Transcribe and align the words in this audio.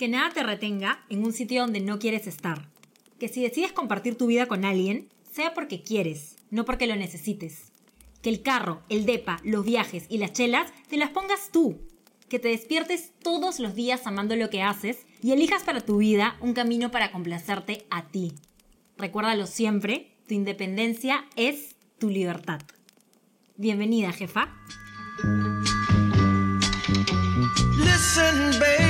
Que 0.00 0.08
nada 0.08 0.30
te 0.30 0.42
retenga 0.42 1.04
en 1.10 1.22
un 1.22 1.34
sitio 1.34 1.60
donde 1.60 1.80
no 1.80 1.98
quieres 1.98 2.26
estar. 2.26 2.70
Que 3.18 3.28
si 3.28 3.42
decides 3.42 3.72
compartir 3.72 4.16
tu 4.16 4.28
vida 4.28 4.46
con 4.46 4.64
alguien, 4.64 5.10
sea 5.30 5.52
porque 5.52 5.82
quieres, 5.82 6.36
no 6.48 6.64
porque 6.64 6.86
lo 6.86 6.96
necesites. 6.96 7.70
Que 8.22 8.30
el 8.30 8.40
carro, 8.40 8.80
el 8.88 9.04
depa, 9.04 9.42
los 9.44 9.62
viajes 9.62 10.06
y 10.08 10.16
las 10.16 10.32
chelas 10.32 10.72
te 10.88 10.96
las 10.96 11.10
pongas 11.10 11.50
tú. 11.52 11.82
Que 12.30 12.38
te 12.38 12.48
despiertes 12.48 13.12
todos 13.22 13.60
los 13.60 13.74
días 13.74 14.06
amando 14.06 14.36
lo 14.36 14.48
que 14.48 14.62
haces 14.62 15.04
y 15.22 15.32
elijas 15.32 15.64
para 15.64 15.82
tu 15.82 15.98
vida 15.98 16.38
un 16.40 16.54
camino 16.54 16.90
para 16.90 17.12
complacerte 17.12 17.84
a 17.90 18.08
ti. 18.08 18.32
Recuérdalo 18.96 19.46
siempre, 19.46 20.16
tu 20.26 20.32
independencia 20.32 21.26
es 21.36 21.76
tu 21.98 22.08
libertad. 22.08 22.62
Bienvenida, 23.58 24.12
jefa. 24.12 24.50
Hello, 28.16 28.89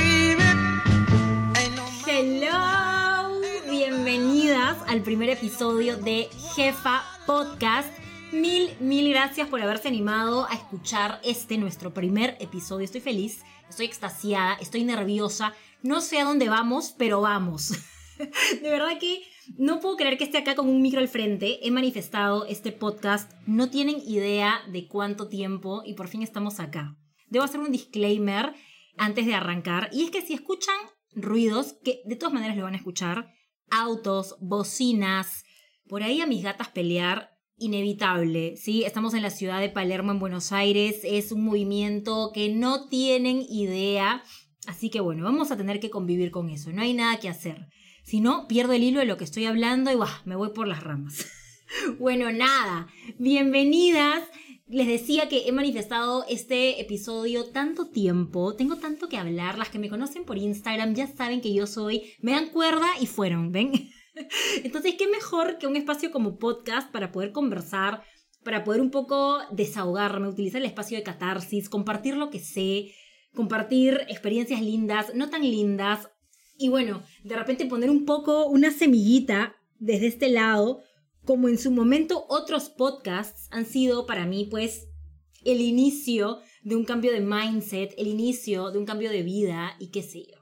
al 4.91 5.03
primer 5.03 5.29
episodio 5.29 5.95
de 5.95 6.27
Jefa 6.53 7.01
Podcast. 7.25 7.87
Mil, 8.33 8.71
mil 8.81 9.09
gracias 9.09 9.47
por 9.47 9.61
haberse 9.61 9.87
animado 9.87 10.45
a 10.49 10.53
escuchar 10.53 11.21
este 11.23 11.57
nuestro 11.57 11.93
primer 11.93 12.35
episodio. 12.41 12.83
Estoy 12.83 12.99
feliz, 12.99 13.41
estoy 13.69 13.85
extasiada, 13.85 14.55
estoy 14.55 14.83
nerviosa. 14.83 15.53
No 15.81 16.01
sé 16.01 16.19
a 16.19 16.25
dónde 16.25 16.49
vamos, 16.49 16.93
pero 16.97 17.21
vamos. 17.21 17.71
De 18.17 18.69
verdad 18.69 18.99
que 18.99 19.21
no 19.57 19.79
puedo 19.79 19.95
creer 19.95 20.17
que 20.17 20.25
esté 20.25 20.39
acá 20.39 20.55
con 20.55 20.67
un 20.67 20.81
micro 20.81 20.99
al 20.99 21.07
frente. 21.07 21.65
He 21.65 21.71
manifestado 21.71 22.45
este 22.45 22.73
podcast. 22.73 23.31
No 23.47 23.69
tienen 23.69 23.95
idea 24.05 24.59
de 24.73 24.89
cuánto 24.89 25.29
tiempo 25.29 25.83
y 25.85 25.93
por 25.93 26.09
fin 26.09 26.21
estamos 26.21 26.59
acá. 26.59 26.97
Debo 27.29 27.45
hacer 27.45 27.61
un 27.61 27.71
disclaimer 27.71 28.53
antes 28.97 29.25
de 29.25 29.35
arrancar. 29.35 29.89
Y 29.93 30.03
es 30.03 30.11
que 30.11 30.21
si 30.21 30.33
escuchan 30.33 30.75
ruidos, 31.13 31.77
que 31.81 32.01
de 32.03 32.17
todas 32.17 32.33
maneras 32.33 32.57
lo 32.57 32.63
van 32.65 32.73
a 32.73 32.77
escuchar, 32.77 33.31
autos, 33.71 34.35
bocinas, 34.39 35.43
por 35.87 36.03
ahí 36.03 36.21
a 36.21 36.27
mis 36.27 36.43
gatas 36.43 36.69
pelear, 36.69 37.37
inevitable, 37.57 38.55
¿sí? 38.57 38.83
Estamos 38.83 39.13
en 39.13 39.21
la 39.21 39.29
ciudad 39.29 39.59
de 39.59 39.69
Palermo, 39.69 40.11
en 40.11 40.19
Buenos 40.19 40.51
Aires, 40.51 41.01
es 41.03 41.31
un 41.31 41.45
movimiento 41.45 42.31
que 42.33 42.49
no 42.49 42.87
tienen 42.87 43.45
idea, 43.47 44.23
así 44.67 44.89
que 44.89 44.99
bueno, 44.99 45.23
vamos 45.23 45.51
a 45.51 45.57
tener 45.57 45.79
que 45.79 45.89
convivir 45.89 46.31
con 46.31 46.49
eso, 46.49 46.71
no 46.71 46.81
hay 46.81 46.93
nada 46.93 47.19
que 47.19 47.29
hacer. 47.29 47.67
Si 48.03 48.19
no, 48.19 48.47
pierdo 48.47 48.73
el 48.73 48.83
hilo 48.83 48.99
de 48.99 49.05
lo 49.05 49.17
que 49.17 49.23
estoy 49.23 49.45
hablando 49.45 49.91
y 49.91 49.97
me 50.25 50.35
voy 50.35 50.49
por 50.53 50.67
las 50.67 50.83
ramas. 50.83 51.27
bueno, 51.99 52.31
nada, 52.31 52.87
bienvenidas. 53.19 54.23
Les 54.71 54.87
decía 54.87 55.27
que 55.27 55.49
he 55.49 55.51
manifestado 55.51 56.23
este 56.29 56.79
episodio 56.79 57.43
tanto 57.51 57.89
tiempo, 57.89 58.55
tengo 58.55 58.77
tanto 58.77 59.09
que 59.09 59.17
hablar, 59.17 59.57
las 59.57 59.67
que 59.67 59.79
me 59.79 59.89
conocen 59.89 60.23
por 60.23 60.37
Instagram 60.37 60.95
ya 60.95 61.07
saben 61.07 61.41
que 61.41 61.53
yo 61.53 61.67
soy, 61.67 62.13
me 62.21 62.31
dan 62.31 62.51
cuerda 62.51 62.87
y 63.01 63.05
fueron, 63.05 63.51
¿ven? 63.51 63.73
Entonces, 64.63 64.95
¿qué 64.97 65.09
mejor 65.09 65.57
que 65.57 65.67
un 65.67 65.75
espacio 65.75 66.09
como 66.09 66.37
podcast 66.37 66.89
para 66.89 67.11
poder 67.11 67.33
conversar, 67.33 68.03
para 68.45 68.63
poder 68.63 68.79
un 68.79 68.91
poco 68.91 69.39
desahogarme, 69.51 70.29
utilizar 70.29 70.61
el 70.61 70.67
espacio 70.67 70.97
de 70.97 71.03
catarsis, 71.03 71.67
compartir 71.67 72.15
lo 72.15 72.29
que 72.29 72.39
sé, 72.39 72.93
compartir 73.35 74.05
experiencias 74.07 74.61
lindas, 74.61 75.13
no 75.13 75.29
tan 75.29 75.41
lindas, 75.41 76.07
y 76.57 76.69
bueno, 76.69 77.03
de 77.25 77.35
repente 77.35 77.65
poner 77.65 77.89
un 77.89 78.05
poco 78.05 78.45
una 78.45 78.71
semillita 78.71 79.53
desde 79.79 80.07
este 80.07 80.29
lado, 80.29 80.81
como 81.25 81.49
en 81.49 81.57
su 81.57 81.71
momento 81.71 82.25
otros 82.29 82.69
podcasts 82.69 83.47
han 83.51 83.65
sido 83.65 84.05
para 84.05 84.25
mí 84.25 84.47
pues 84.49 84.87
el 85.43 85.61
inicio 85.61 86.39
de 86.63 86.75
un 86.75 86.85
cambio 86.85 87.11
de 87.11 87.21
mindset, 87.21 87.93
el 87.97 88.07
inicio 88.07 88.71
de 88.71 88.79
un 88.79 88.85
cambio 88.85 89.09
de 89.09 89.23
vida 89.23 89.75
y 89.79 89.91
qué 89.91 90.03
sé 90.03 90.25
yo. 90.31 90.37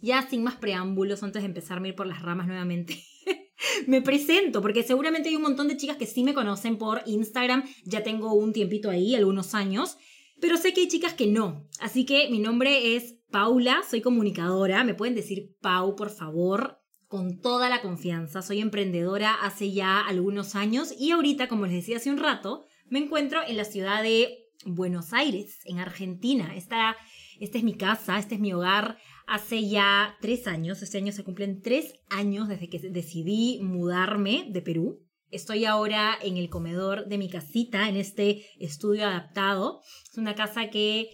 Ya 0.00 0.28
sin 0.28 0.42
más 0.42 0.56
preámbulos, 0.56 1.22
antes 1.22 1.42
de 1.42 1.48
empezar 1.48 1.82
a 1.82 1.88
ir 1.88 1.94
por 1.94 2.06
las 2.06 2.22
ramas 2.22 2.46
nuevamente, 2.46 3.02
me 3.86 4.02
presento, 4.02 4.60
porque 4.60 4.82
seguramente 4.82 5.30
hay 5.30 5.36
un 5.36 5.42
montón 5.42 5.68
de 5.68 5.76
chicas 5.76 5.96
que 5.96 6.06
sí 6.06 6.24
me 6.24 6.34
conocen 6.34 6.76
por 6.76 7.02
Instagram, 7.06 7.64
ya 7.84 8.02
tengo 8.02 8.34
un 8.34 8.52
tiempito 8.52 8.90
ahí, 8.90 9.14
algunos 9.14 9.54
años, 9.54 9.96
pero 10.40 10.58
sé 10.58 10.74
que 10.74 10.82
hay 10.82 10.88
chicas 10.88 11.14
que 11.14 11.26
no. 11.26 11.66
Así 11.80 12.04
que 12.04 12.28
mi 12.30 12.38
nombre 12.38 12.96
es 12.96 13.16
Paula, 13.30 13.82
soy 13.88 14.02
comunicadora, 14.02 14.84
me 14.84 14.94
pueden 14.94 15.14
decir 15.14 15.56
Pau, 15.60 15.96
por 15.96 16.10
favor, 16.10 16.83
con 17.14 17.38
toda 17.38 17.68
la 17.68 17.80
confianza. 17.80 18.42
Soy 18.42 18.58
emprendedora 18.58 19.34
hace 19.34 19.70
ya 19.70 20.00
algunos 20.00 20.56
años 20.56 20.92
y 20.98 21.12
ahorita, 21.12 21.46
como 21.46 21.66
les 21.66 21.76
decía 21.76 21.98
hace 21.98 22.10
un 22.10 22.18
rato, 22.18 22.66
me 22.88 22.98
encuentro 22.98 23.40
en 23.46 23.56
la 23.56 23.64
ciudad 23.64 24.02
de 24.02 24.48
Buenos 24.66 25.12
Aires, 25.12 25.60
en 25.64 25.78
Argentina. 25.78 26.56
Esta, 26.56 26.96
esta 27.38 27.58
es 27.58 27.62
mi 27.62 27.74
casa, 27.74 28.18
este 28.18 28.34
es 28.34 28.40
mi 28.40 28.52
hogar. 28.52 28.98
Hace 29.28 29.68
ya 29.68 30.16
tres 30.20 30.48
años, 30.48 30.82
este 30.82 30.98
año 30.98 31.12
se 31.12 31.22
cumplen 31.22 31.62
tres 31.62 31.94
años 32.10 32.48
desde 32.48 32.68
que 32.68 32.80
decidí 32.80 33.60
mudarme 33.62 34.48
de 34.50 34.60
Perú. 34.60 35.06
Estoy 35.30 35.66
ahora 35.66 36.18
en 36.20 36.36
el 36.36 36.50
comedor 36.50 37.06
de 37.06 37.18
mi 37.18 37.30
casita, 37.30 37.88
en 37.88 37.94
este 37.94 38.44
estudio 38.58 39.06
adaptado. 39.06 39.82
Es 40.10 40.18
una 40.18 40.34
casa 40.34 40.68
que 40.68 41.10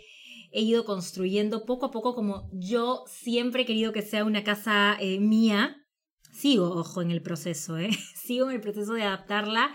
he 0.51 0.63
ido 0.63 0.87
construyendo 0.87 1.67
poco 1.67 1.87
a 1.87 1.91
poco 1.91 2.15
como 2.15 2.49
yo 2.55 3.05
siempre 3.07 3.63
he 3.63 3.67
querido 3.67 3.93
que 3.93 4.01
sea 4.01 4.25
una 4.25 4.45
casa 4.45 4.97
eh, 4.99 5.21
mía. 5.21 5.77
Sigo, 6.41 6.71
ojo, 6.71 7.03
en 7.03 7.11
el 7.11 7.21
proceso, 7.21 7.77
¿eh? 7.77 7.91
Sigo 8.15 8.49
en 8.49 8.57
el 8.57 8.63
proceso 8.63 8.95
de 8.95 9.03
adaptarla, 9.03 9.75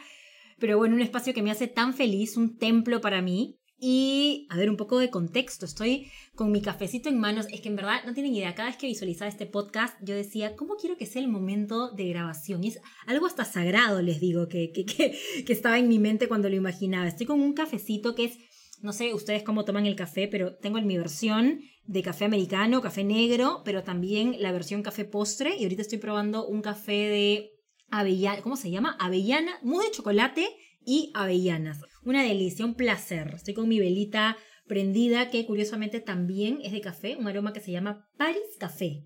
pero 0.57 0.79
bueno, 0.79 0.95
un 0.95 1.01
espacio 1.01 1.31
que 1.31 1.43
me 1.43 1.51
hace 1.51 1.67
tan 1.67 1.93
feliz, 1.93 2.37
un 2.37 2.57
templo 2.57 3.01
para 3.01 3.21
mí. 3.21 3.59
Y 3.77 4.47
a 4.49 4.57
ver, 4.57 4.71
un 4.71 4.77
poco 4.77 4.97
de 4.97 5.11
contexto. 5.11 5.65
Estoy 5.65 6.09
con 6.33 6.51
mi 6.51 6.61
cafecito 6.61 7.07
en 7.09 7.19
manos. 7.19 7.45
Es 7.51 7.61
que 7.61 7.69
en 7.69 7.75
verdad 7.75 8.03
no 8.05 8.13
tienen 8.15 8.33
idea. 8.33 8.55
Cada 8.55 8.69
vez 8.69 8.77
que 8.77 8.87
visualizaba 8.87 9.29
este 9.29 9.45
podcast, 9.45 9.95
yo 10.01 10.15
decía, 10.15 10.55
¿cómo 10.55 10.75
quiero 10.75 10.97
que 10.97 11.05
sea 11.05 11.21
el 11.21 11.27
momento 11.27 11.91
de 11.91 12.07
grabación? 12.07 12.63
Y 12.63 12.69
es 12.69 12.79
algo 13.05 13.27
hasta 13.27 13.45
sagrado, 13.45 14.01
les 14.01 14.19
digo, 14.19 14.47
que, 14.47 14.71
que, 14.71 15.53
estaba 15.53 15.77
en 15.77 15.87
mi 15.87 15.99
mente 15.99 16.27
cuando 16.27 16.49
lo 16.49 16.55
imaginaba. 16.55 17.07
Estoy 17.07 17.27
con 17.27 17.41
un 17.41 17.53
cafecito 17.53 18.15
que 18.15 18.25
es 18.25 18.39
no 18.81 18.93
sé 18.93 19.13
ustedes 19.13 19.43
cómo 19.43 19.65
toman 19.65 19.85
el 19.85 19.95
café, 19.95 20.27
pero 20.27 20.55
tengo 20.55 20.77
en 20.77 20.87
mi 20.87 20.97
versión 20.97 21.61
de 21.85 22.01
café 22.01 22.25
americano, 22.25 22.81
café 22.81 23.03
negro, 23.03 23.61
pero 23.63 23.83
también 23.83 24.35
la 24.39 24.51
versión 24.51 24.83
café 24.83 25.05
postre. 25.05 25.55
Y 25.57 25.63
ahorita 25.63 25.81
estoy 25.81 25.97
probando 25.97 26.47
un 26.47 26.61
café 26.61 27.09
de 27.09 27.51
avellana, 27.89 28.41
¿cómo 28.41 28.55
se 28.55 28.71
llama? 28.71 28.97
Avellana, 28.99 29.59
mousse 29.63 29.87
de 29.87 29.91
chocolate 29.91 30.47
y 30.83 31.11
avellanas. 31.13 31.79
Una 32.03 32.23
delicia, 32.23 32.65
un 32.65 32.75
placer. 32.75 33.33
Estoy 33.35 33.53
con 33.53 33.67
mi 33.67 33.79
velita 33.79 34.37
prendida, 34.67 35.29
que 35.29 35.45
curiosamente 35.45 35.99
también 35.99 36.59
es 36.63 36.71
de 36.71 36.81
café, 36.81 37.15
un 37.15 37.27
aroma 37.27 37.53
que 37.53 37.59
se 37.59 37.71
llama 37.71 38.07
Paris 38.17 38.57
Café. 38.59 39.03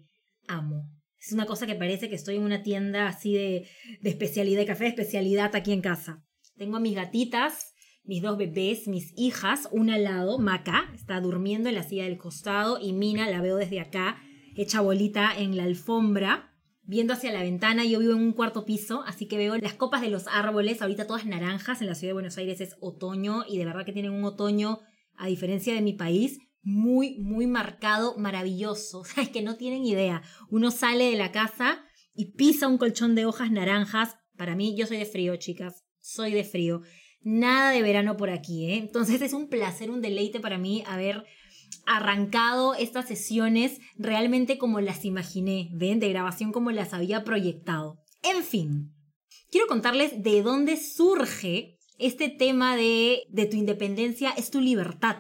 Amo. 0.48 0.90
Es 1.18 1.34
una 1.34 1.46
cosa 1.46 1.68
que 1.68 1.76
parece 1.76 2.08
que 2.08 2.16
estoy 2.16 2.38
en 2.38 2.44
una 2.44 2.64
tienda 2.64 3.08
así 3.08 3.34
de, 3.34 3.68
de 4.02 4.10
especialidad, 4.10 4.60
de 4.60 4.66
café 4.66 4.86
de 4.86 4.92
especialidad 4.92 5.54
aquí 5.56 5.74
en 5.74 5.82
casa. 5.82 6.24
Tengo 6.56 6.78
a 6.78 6.80
mis 6.80 6.96
gatitas 6.96 7.69
mis 8.10 8.24
dos 8.24 8.40
bebés, 8.40 8.88
mis 8.88 9.14
hijas, 9.16 9.70
una 9.72 9.94
al 9.94 10.04
lado, 10.04 10.40
Maca, 10.40 10.92
está 10.96 11.22
durmiendo 11.22 11.70
en 11.70 11.76
la 11.76 11.84
silla 11.84 12.06
del 12.06 12.18
costado 12.18 12.80
y 12.82 12.92
Mina 12.92 13.30
la 13.30 13.40
veo 13.40 13.56
desde 13.56 13.80
acá, 13.80 14.20
hecha 14.56 14.82
bolita 14.82 15.32
en 15.38 15.56
la 15.56 15.66
alfombra, 15.66 16.58
viendo 16.82 17.14
hacia 17.14 17.32
la 17.32 17.44
ventana. 17.44 17.86
Yo 17.86 18.00
vivo 18.00 18.14
en 18.14 18.24
un 18.24 18.34
cuarto 18.34 18.66
piso, 18.66 19.04
así 19.06 19.28
que 19.28 19.38
veo 19.38 19.56
las 19.58 19.76
copas 19.76 20.02
de 20.02 20.10
los 20.10 20.26
árboles, 20.26 20.82
ahorita 20.82 21.06
todas 21.06 21.28
naranjas, 21.28 21.82
en 21.82 21.88
la 21.88 21.94
ciudad 21.94 22.10
de 22.10 22.16
Buenos 22.16 22.40
Aires 22.40 22.60
es 22.62 22.78
otoño 22.82 23.44
y 23.48 23.60
de 23.60 23.66
verdad 23.66 23.86
que 23.86 23.94
tienen 23.94 24.14
un 24.14 24.24
otoño, 24.24 24.80
a 25.16 25.28
diferencia 25.28 25.76
de 25.76 25.82
mi 25.82 25.94
país, 25.94 26.40
muy, 26.64 27.20
muy 27.20 27.46
marcado, 27.46 28.18
maravilloso. 28.18 29.04
es 29.22 29.30
que 29.30 29.44
no 29.44 29.56
tienen 29.56 29.86
idea. 29.86 30.24
Uno 30.50 30.72
sale 30.72 31.12
de 31.12 31.16
la 31.16 31.32
casa 31.32 31.86
y 32.16 32.32
pisa 32.32 32.70
un 32.70 32.80
colchón 32.80 33.14
de 33.14 33.28
hojas 33.28 33.52
naranjas. 33.52 34.16
Para 34.36 34.56
mí, 34.56 34.76
yo 34.76 34.88
soy 34.88 34.98
de 34.98 35.06
frío, 35.06 35.36
chicas. 35.36 35.86
Soy 36.00 36.34
de 36.34 36.44
frío. 36.44 36.82
Nada 37.22 37.72
de 37.72 37.82
verano 37.82 38.18
por 38.18 38.30
aquí, 38.30 38.72
¿eh? 38.72 38.78
Entonces 38.78 39.22
es 39.22 39.34
un 39.34 39.50
placer, 39.50 39.92
un 39.92 40.02
deleite 40.02 40.40
para 40.40 40.58
mí 40.58 40.84
haber 40.88 41.26
arrancado 41.86 42.76
estas 42.76 43.08
sesiones 43.08 43.80
realmente 43.98 44.58
como 44.58 44.80
las 44.80 45.06
imaginé, 45.06 45.70
¿ven? 45.74 46.00
De 46.00 46.10
grabación 46.10 46.52
como 46.52 46.72
las 46.72 46.94
había 46.94 47.24
proyectado. 47.24 48.00
En 48.24 48.44
fin, 48.44 48.94
quiero 49.52 49.68
contarles 49.68 50.24
de 50.24 50.42
dónde 50.42 50.78
surge 50.78 51.78
este 51.98 52.30
tema 52.30 52.78
de, 52.78 53.24
de 53.30 53.46
tu 53.46 53.58
independencia 53.58 54.32
es 54.32 54.52
tu 54.52 54.62
libertad, 54.62 55.18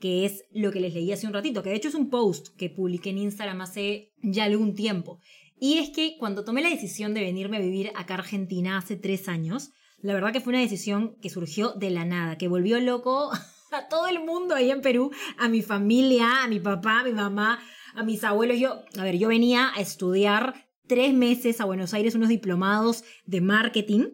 que 0.00 0.24
es 0.24 0.44
lo 0.50 0.72
que 0.72 0.80
les 0.80 0.92
leí 0.92 1.12
hace 1.12 1.26
un 1.26 1.32
ratito, 1.32 1.62
que 1.62 1.70
de 1.70 1.76
hecho 1.76 1.88
es 1.88 1.94
un 1.94 2.10
post 2.10 2.48
que 2.56 2.70
publiqué 2.70 3.10
en 3.10 3.18
Instagram 3.18 3.60
hace 3.60 4.12
ya 4.22 4.44
algún 4.44 4.74
tiempo. 4.74 5.20
Y 5.60 5.78
es 5.78 5.90
que 5.90 6.16
cuando 6.18 6.44
tomé 6.44 6.62
la 6.62 6.70
decisión 6.70 7.14
de 7.14 7.20
venirme 7.20 7.58
a 7.58 7.60
vivir 7.60 7.92
acá 7.94 8.14
a 8.14 8.18
Argentina 8.18 8.78
hace 8.78 8.96
tres 8.96 9.28
años, 9.28 9.70
la 10.02 10.14
verdad 10.14 10.32
que 10.32 10.40
fue 10.40 10.52
una 10.52 10.60
decisión 10.60 11.16
que 11.20 11.30
surgió 11.30 11.72
de 11.72 11.90
la 11.90 12.04
nada, 12.04 12.38
que 12.38 12.48
volvió 12.48 12.80
loco 12.80 13.30
a 13.72 13.88
todo 13.88 14.08
el 14.08 14.24
mundo 14.24 14.54
ahí 14.54 14.70
en 14.70 14.80
Perú, 14.80 15.10
a 15.38 15.48
mi 15.48 15.62
familia, 15.62 16.42
a 16.42 16.48
mi 16.48 16.60
papá, 16.60 17.00
a 17.00 17.04
mi 17.04 17.12
mamá, 17.12 17.60
a 17.94 18.02
mis 18.02 18.24
abuelos. 18.24 18.58
Yo, 18.58 18.82
a 18.98 19.04
ver, 19.04 19.18
yo 19.18 19.28
venía 19.28 19.72
a 19.74 19.80
estudiar 19.80 20.66
tres 20.86 21.14
meses 21.14 21.60
a 21.60 21.64
Buenos 21.66 21.94
Aires 21.94 22.14
unos 22.14 22.28
diplomados 22.28 23.04
de 23.24 23.40
marketing 23.40 24.06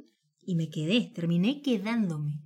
y 0.42 0.56
me 0.56 0.68
quedé, 0.70 1.10
terminé 1.14 1.62
quedándome. 1.62 2.42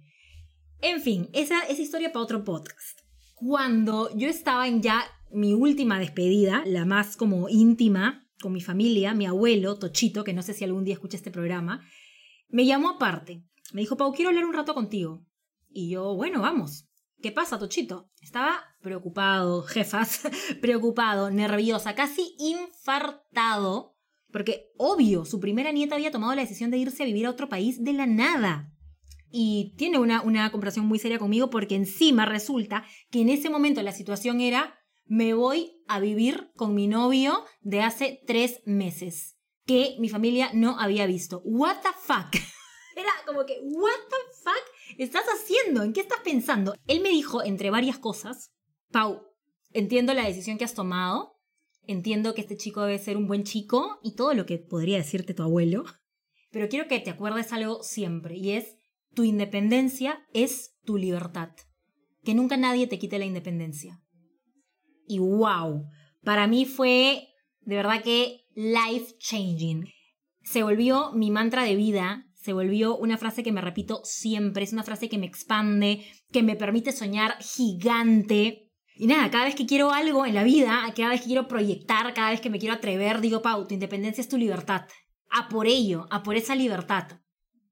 En 0.82 1.00
fin, 1.00 1.28
esa 1.32 1.60
es 1.62 1.78
historia 1.78 2.12
para 2.12 2.22
otro 2.22 2.44
podcast. 2.44 3.00
Cuando 3.34 4.14
yo 4.16 4.28
estaba 4.28 4.68
en 4.68 4.82
ya 4.82 5.04
mi 5.30 5.52
última 5.52 5.98
despedida, 5.98 6.62
la 6.66 6.84
más 6.84 7.16
como 7.16 7.48
íntima, 7.48 8.26
con 8.40 8.52
mi 8.52 8.60
familia, 8.60 9.14
mi 9.14 9.26
abuelo, 9.26 9.78
Tochito, 9.78 10.24
que 10.24 10.32
no 10.32 10.42
sé 10.42 10.54
si 10.54 10.64
algún 10.64 10.84
día 10.84 10.94
escucha 10.94 11.16
este 11.16 11.30
programa, 11.30 11.82
me 12.50 12.66
llamó 12.66 12.90
aparte. 12.90 13.44
Me 13.72 13.80
dijo, 13.80 13.96
Pau, 13.96 14.12
quiero 14.12 14.30
hablar 14.30 14.44
un 14.44 14.54
rato 14.54 14.74
contigo. 14.74 15.24
Y 15.68 15.90
yo, 15.90 16.14
bueno, 16.14 16.40
vamos. 16.40 16.86
¿Qué 17.22 17.32
pasa, 17.32 17.58
Tochito? 17.58 18.10
Estaba 18.20 18.60
preocupado, 18.80 19.62
jefas, 19.64 20.22
preocupado, 20.60 21.30
nerviosa, 21.30 21.94
casi 21.94 22.34
infartado, 22.38 23.94
porque 24.32 24.70
obvio, 24.78 25.24
su 25.24 25.38
primera 25.40 25.72
nieta 25.72 25.96
había 25.96 26.10
tomado 26.10 26.34
la 26.34 26.42
decisión 26.42 26.70
de 26.70 26.78
irse 26.78 27.02
a 27.02 27.06
vivir 27.06 27.26
a 27.26 27.30
otro 27.30 27.48
país 27.48 27.82
de 27.82 27.92
la 27.92 28.06
nada. 28.06 28.72
Y 29.30 29.74
tiene 29.76 29.98
una, 29.98 30.22
una 30.22 30.50
comparación 30.50 30.86
muy 30.86 30.98
seria 30.98 31.18
conmigo 31.18 31.50
porque 31.50 31.76
encima 31.76 32.26
resulta 32.26 32.84
que 33.10 33.20
en 33.20 33.28
ese 33.28 33.50
momento 33.50 33.82
la 33.82 33.92
situación 33.92 34.40
era, 34.40 34.74
me 35.04 35.34
voy 35.34 35.82
a 35.86 36.00
vivir 36.00 36.50
con 36.56 36.74
mi 36.74 36.88
novio 36.88 37.44
de 37.60 37.82
hace 37.82 38.20
tres 38.26 38.60
meses, 38.64 39.36
que 39.66 39.96
mi 39.98 40.08
familia 40.08 40.50
no 40.54 40.78
había 40.78 41.06
visto. 41.06 41.40
What 41.44 41.80
the 41.82 41.90
fuck? 42.00 42.34
Era 42.96 43.10
como 43.26 43.46
que, 43.46 43.58
what 43.62 43.98
the 44.08 44.34
fuck 44.42 44.80
estás 44.98 45.24
haciendo? 45.26 45.82
¿En 45.82 45.92
qué 45.92 46.00
estás 46.00 46.20
pensando? 46.22 46.74
Él 46.86 47.00
me 47.00 47.10
dijo, 47.10 47.42
entre 47.42 47.70
varias 47.70 47.98
cosas, 47.98 48.52
Pau, 48.90 49.22
entiendo 49.72 50.14
la 50.14 50.26
decisión 50.26 50.58
que 50.58 50.64
has 50.64 50.74
tomado, 50.74 51.38
entiendo 51.86 52.34
que 52.34 52.42
este 52.42 52.56
chico 52.56 52.82
debe 52.82 52.98
ser 52.98 53.16
un 53.16 53.26
buen 53.26 53.44
chico 53.44 53.98
y 54.02 54.14
todo 54.14 54.34
lo 54.34 54.46
que 54.46 54.58
podría 54.58 54.98
decirte 54.98 55.34
tu 55.34 55.42
abuelo, 55.42 55.84
pero 56.50 56.68
quiero 56.68 56.88
que 56.88 57.00
te 57.00 57.10
acuerdes 57.10 57.52
algo 57.52 57.82
siempre 57.82 58.36
y 58.36 58.52
es, 58.52 58.76
tu 59.14 59.24
independencia 59.24 60.26
es 60.32 60.76
tu 60.84 60.96
libertad. 60.96 61.50
Que 62.22 62.34
nunca 62.34 62.56
nadie 62.56 62.86
te 62.86 62.98
quite 62.98 63.18
la 63.18 63.24
independencia. 63.24 64.02
Y 65.06 65.18
wow, 65.18 65.86
para 66.22 66.46
mí 66.46 66.66
fue 66.66 67.28
de 67.60 67.76
verdad 67.76 68.02
que 68.02 68.39
life 68.54 69.16
changing. 69.18 69.88
Se 70.42 70.62
volvió 70.62 71.12
mi 71.12 71.30
mantra 71.30 71.64
de 71.64 71.76
vida 71.76 72.26
se 72.40 72.54
volvió 72.54 72.96
una 72.96 73.18
frase 73.18 73.42
que 73.42 73.52
me 73.52 73.60
repito 73.60 74.00
siempre, 74.02 74.64
es 74.64 74.72
una 74.72 74.82
frase 74.82 75.10
que 75.10 75.18
me 75.18 75.26
expande, 75.26 76.06
que 76.32 76.42
me 76.42 76.56
permite 76.56 76.90
soñar 76.90 77.36
gigante. 77.40 78.70
Y 78.96 79.06
nada, 79.06 79.30
cada 79.30 79.44
vez 79.44 79.54
que 79.54 79.66
quiero 79.66 79.92
algo 79.92 80.24
en 80.24 80.34
la 80.34 80.42
vida, 80.42 80.80
cada 80.96 81.10
vez 81.10 81.20
que 81.20 81.26
quiero 81.26 81.48
proyectar, 81.48 82.14
cada 82.14 82.30
vez 82.30 82.40
que 82.40 82.48
me 82.48 82.58
quiero 82.58 82.74
atrever, 82.74 83.20
digo, 83.20 83.42
Pau, 83.42 83.66
tu 83.66 83.74
independencia 83.74 84.22
es 84.22 84.28
tu 84.28 84.38
libertad. 84.38 84.86
A 85.28 85.48
por 85.48 85.66
ello, 85.66 86.06
a 86.10 86.22
por 86.22 86.36
esa 86.36 86.54
libertad. 86.54 87.20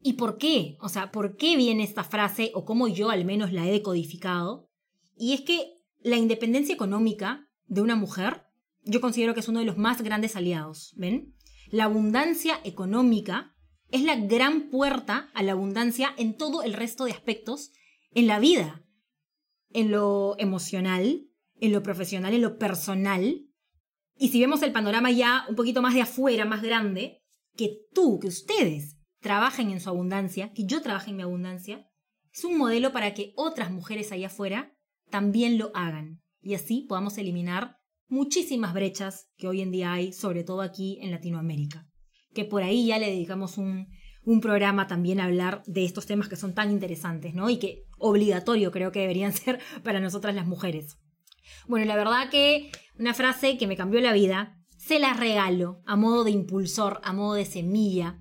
¿Y 0.00 0.14
por 0.14 0.36
qué? 0.36 0.76
O 0.80 0.90
sea, 0.90 1.10
¿por 1.10 1.36
qué 1.36 1.56
viene 1.56 1.82
esta 1.82 2.04
frase 2.04 2.50
o 2.54 2.66
cómo 2.66 2.88
yo 2.88 3.08
al 3.08 3.24
menos 3.24 3.52
la 3.52 3.66
he 3.66 3.72
decodificado? 3.72 4.68
Y 5.16 5.32
es 5.32 5.40
que 5.40 5.78
la 6.02 6.16
independencia 6.16 6.74
económica 6.74 7.48
de 7.66 7.80
una 7.80 7.96
mujer, 7.96 8.42
yo 8.88 9.00
considero 9.00 9.34
que 9.34 9.40
es 9.40 9.48
uno 9.48 9.60
de 9.60 9.66
los 9.66 9.76
más 9.76 10.02
grandes 10.02 10.34
aliados, 10.34 10.94
¿ven? 10.96 11.34
La 11.70 11.84
abundancia 11.84 12.58
económica 12.64 13.54
es 13.90 14.02
la 14.02 14.16
gran 14.16 14.70
puerta 14.70 15.30
a 15.34 15.42
la 15.42 15.52
abundancia 15.52 16.14
en 16.16 16.36
todo 16.36 16.62
el 16.62 16.72
resto 16.72 17.04
de 17.04 17.12
aspectos 17.12 17.70
en 18.12 18.26
la 18.26 18.38
vida, 18.38 18.82
en 19.70 19.90
lo 19.90 20.36
emocional, 20.38 21.28
en 21.60 21.72
lo 21.72 21.82
profesional, 21.82 22.32
en 22.32 22.42
lo 22.42 22.58
personal. 22.58 23.46
Y 24.16 24.28
si 24.28 24.40
vemos 24.40 24.62
el 24.62 24.72
panorama 24.72 25.10
ya 25.10 25.44
un 25.48 25.54
poquito 25.56 25.82
más 25.82 25.94
de 25.94 26.02
afuera, 26.02 26.46
más 26.46 26.62
grande, 26.62 27.22
que 27.56 27.76
tú, 27.92 28.18
que 28.18 28.28
ustedes 28.28 28.96
trabajen 29.20 29.70
en 29.70 29.80
su 29.80 29.90
abundancia, 29.90 30.52
que 30.52 30.64
yo 30.64 30.80
trabaje 30.80 31.10
en 31.10 31.16
mi 31.16 31.22
abundancia, 31.22 31.86
es 32.32 32.44
un 32.44 32.56
modelo 32.56 32.92
para 32.92 33.12
que 33.12 33.32
otras 33.36 33.70
mujeres 33.70 34.12
allá 34.12 34.28
afuera 34.28 34.74
también 35.10 35.58
lo 35.58 35.70
hagan. 35.74 36.22
Y 36.40 36.54
así 36.54 36.86
podamos 36.88 37.18
eliminar 37.18 37.77
muchísimas 38.08 38.74
brechas 38.74 39.28
que 39.36 39.48
hoy 39.48 39.60
en 39.60 39.70
día 39.70 39.92
hay, 39.92 40.12
sobre 40.12 40.44
todo 40.44 40.62
aquí 40.62 40.98
en 41.00 41.10
Latinoamérica 41.10 41.88
que 42.38 42.44
por 42.44 42.62
ahí 42.62 42.86
ya 42.86 42.98
le 42.98 43.10
dedicamos 43.10 43.58
un, 43.58 43.88
programa 44.42 44.86
también 44.86 45.20
a 45.20 45.24
hablar 45.24 45.62
de 45.66 45.86
estos 45.86 46.04
temas 46.04 46.28
que 46.28 46.36
son 46.36 46.54
tan 46.54 46.70
interesantes, 46.70 47.32
¿no? 47.32 47.48
Y 47.48 47.58
que 47.58 47.86
obligatorio 47.98 48.70
creo 48.70 48.92
que 48.92 49.00
deberían 49.00 49.32
ser 49.42 49.58
para 49.82 50.00
nosotras 50.00 50.34
las 50.34 50.46
mujeres. 50.46 50.98
Bueno, 51.66 51.86
la 51.86 51.96
verdad 51.96 52.28
que 52.30 52.70
una 52.98 53.14
frase 53.14 53.56
que 53.56 53.66
me 53.66 53.76
cambió 53.76 54.00
la 54.00 54.12
vida, 54.12 54.56
se 54.76 54.98
la 54.98 55.14
regalo 55.14 55.80
a 55.86 55.96
modo 55.96 56.24
de 56.24 56.30
impulsor, 56.30 57.00
a 57.02 57.12
modo 57.14 57.34
de 57.34 57.46
semilla. 57.46 58.20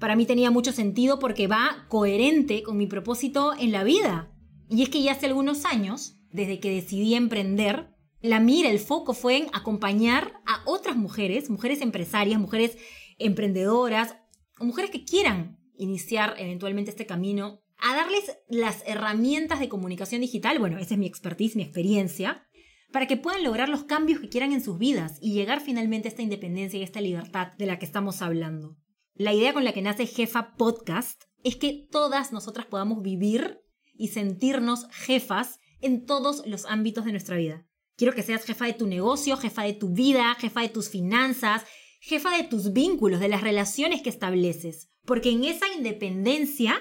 Para 0.00 0.16
mí 0.16 0.26
tenía 0.26 0.50
mucho 0.50 0.72
sentido 0.72 1.18
porque 1.20 1.46
va 1.46 1.86
coherente 1.88 2.62
con 2.64 2.76
mi 2.76 2.86
propósito 2.86 3.52
en 3.58 3.70
la 3.70 3.84
vida. 3.84 4.32
Y 4.68 4.82
es 4.82 4.88
que 4.88 5.02
ya 5.02 5.12
hace 5.12 5.26
algunos 5.26 5.64
años, 5.64 6.18
desde 6.32 6.58
que 6.58 6.70
decidí 6.70 7.14
emprender, 7.14 7.94
la 8.20 8.40
mira, 8.40 8.70
el 8.70 8.80
foco 8.80 9.14
fue 9.14 9.36
en 9.36 9.46
acompañar 9.52 10.40
a 10.46 10.62
otras 10.66 10.96
mujeres, 10.96 11.50
mujeres 11.50 11.80
empresarias, 11.80 12.40
mujeres 12.40 12.76
emprendedoras 13.18 14.16
o 14.58 14.64
mujeres 14.64 14.90
que 14.90 15.04
quieran 15.04 15.58
iniciar 15.76 16.34
eventualmente 16.38 16.90
este 16.90 17.06
camino, 17.06 17.60
a 17.78 17.94
darles 17.94 18.36
las 18.48 18.82
herramientas 18.86 19.60
de 19.60 19.68
comunicación 19.68 20.20
digital, 20.20 20.58
bueno, 20.58 20.78
esa 20.78 20.94
es 20.94 20.98
mi 20.98 21.06
expertise, 21.06 21.54
mi 21.54 21.62
experiencia, 21.62 22.44
para 22.92 23.06
que 23.06 23.16
puedan 23.16 23.44
lograr 23.44 23.68
los 23.68 23.84
cambios 23.84 24.20
que 24.20 24.28
quieran 24.28 24.52
en 24.52 24.62
sus 24.62 24.78
vidas 24.78 25.18
y 25.20 25.34
llegar 25.34 25.60
finalmente 25.60 26.08
a 26.08 26.10
esta 26.10 26.22
independencia 26.22 26.78
y 26.78 26.82
a 26.82 26.86
esta 26.86 27.00
libertad 27.00 27.52
de 27.56 27.66
la 27.66 27.78
que 27.78 27.84
estamos 27.84 28.22
hablando. 28.22 28.76
La 29.14 29.32
idea 29.32 29.52
con 29.52 29.64
la 29.64 29.72
que 29.72 29.82
nace 29.82 30.06
Jefa 30.06 30.56
Podcast 30.56 31.24
es 31.44 31.56
que 31.56 31.86
todas 31.90 32.32
nosotras 32.32 32.66
podamos 32.66 33.02
vivir 33.02 33.60
y 33.94 34.08
sentirnos 34.08 34.88
jefas 34.90 35.60
en 35.80 36.06
todos 36.06 36.44
los 36.46 36.66
ámbitos 36.66 37.04
de 37.04 37.12
nuestra 37.12 37.36
vida. 37.36 37.67
Quiero 37.98 38.14
que 38.14 38.22
seas 38.22 38.44
jefa 38.44 38.66
de 38.66 38.74
tu 38.74 38.86
negocio, 38.86 39.36
jefa 39.36 39.64
de 39.64 39.72
tu 39.72 39.88
vida, 39.88 40.36
jefa 40.38 40.60
de 40.60 40.68
tus 40.68 40.88
finanzas, 40.88 41.64
jefa 42.00 42.30
de 42.36 42.44
tus 42.44 42.72
vínculos, 42.72 43.18
de 43.18 43.26
las 43.26 43.40
relaciones 43.40 44.02
que 44.02 44.08
estableces. 44.08 44.88
Porque 45.04 45.30
en 45.30 45.42
esa 45.42 45.66
independencia 45.76 46.80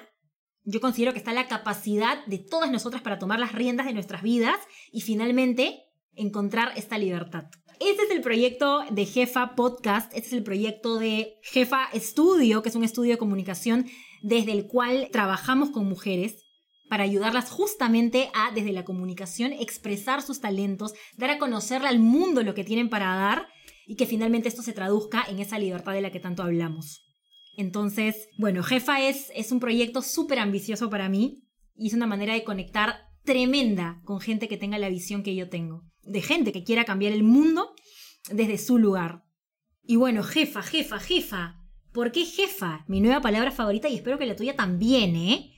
yo 0.64 0.80
considero 0.80 1.14
que 1.14 1.18
está 1.18 1.34
la 1.34 1.48
capacidad 1.48 2.24
de 2.28 2.38
todas 2.38 2.70
nosotras 2.70 3.02
para 3.02 3.18
tomar 3.18 3.40
las 3.40 3.54
riendas 3.54 3.88
de 3.88 3.94
nuestras 3.94 4.22
vidas 4.22 4.58
y 4.92 5.02
finalmente 5.02 5.86
encontrar 6.14 6.74
esta 6.76 7.00
libertad. 7.00 7.46
Este 7.80 8.04
es 8.04 8.12
el 8.12 8.22
proyecto 8.22 8.84
de 8.92 9.06
Jefa 9.08 9.56
Podcast, 9.56 10.14
este 10.14 10.28
es 10.28 10.34
el 10.34 10.44
proyecto 10.44 11.00
de 11.00 11.40
Jefa 11.42 11.86
Estudio, 11.94 12.62
que 12.62 12.70
es 12.70 12.76
un 12.76 12.84
estudio 12.84 13.14
de 13.14 13.18
comunicación 13.18 13.88
desde 14.22 14.52
el 14.52 14.68
cual 14.68 15.10
trabajamos 15.12 15.72
con 15.72 15.90
mujeres 15.90 16.47
para 16.90 17.04
ayudarlas 17.04 17.50
justamente 17.50 18.30
a, 18.34 18.52
desde 18.54 18.72
la 18.72 18.86
comunicación, 18.86 19.54
expresar 19.54 20.22
sus 20.22 20.40
talentos, 20.40 20.94
dar 21.18 21.30
a 21.30 21.40
conocerle 21.40 21.88
al 21.88 22.00
mundo 22.00 22.44
lo 22.44 22.54
que 22.54 22.64
tienen 22.64 22.90
para 22.90 23.16
dar 23.16 23.48
y 23.86 23.96
que 23.96 24.06
finalmente 24.06 24.50
esto 24.50 24.62
se 24.62 24.74
traduzca 24.74 25.26
en 25.30 25.40
esa 25.40 25.60
libertad 25.60 25.94
de 25.94 26.02
la 26.02 26.12
que 26.12 26.20
tanto 26.20 26.44
hablamos. 26.44 27.04
Entonces, 27.56 28.28
bueno, 28.38 28.62
Jefa 28.62 29.02
es, 29.02 29.32
es 29.36 29.52
un 29.52 29.60
proyecto 29.60 30.02
súper 30.02 30.40
ambicioso 30.40 30.90
para 30.90 31.10
mí 31.10 31.44
y 31.76 31.88
es 31.88 31.94
una 31.94 32.08
manera 32.08 32.34
de 32.34 32.44
conectar 32.44 33.08
tremenda 33.24 34.02
con 34.06 34.20
gente 34.20 34.48
que 34.48 34.58
tenga 34.58 34.78
la 34.78 34.90
visión 34.90 35.24
que 35.24 35.36
yo 35.36 35.50
tengo, 35.50 35.84
de 36.04 36.22
gente 36.22 36.52
que 36.52 36.64
quiera 36.64 36.86
cambiar 36.86 37.14
el 37.14 37.24
mundo 37.24 37.74
desde 38.32 38.58
su 38.58 38.78
lugar. 38.78 39.24
Y 39.84 39.96
bueno, 39.96 40.24
jefa, 40.24 40.62
jefa, 40.62 41.00
jefa. 41.00 41.56
¿Por 41.94 42.12
qué 42.12 42.26
jefa? 42.26 42.86
Mi 42.88 43.02
nueva 43.02 43.22
palabra 43.22 43.52
favorita 43.52 43.90
y 43.90 43.96
espero 43.96 44.18
que 44.18 44.26
la 44.26 44.36
tuya 44.36 44.56
también, 44.56 45.16
¿eh? 45.16 45.52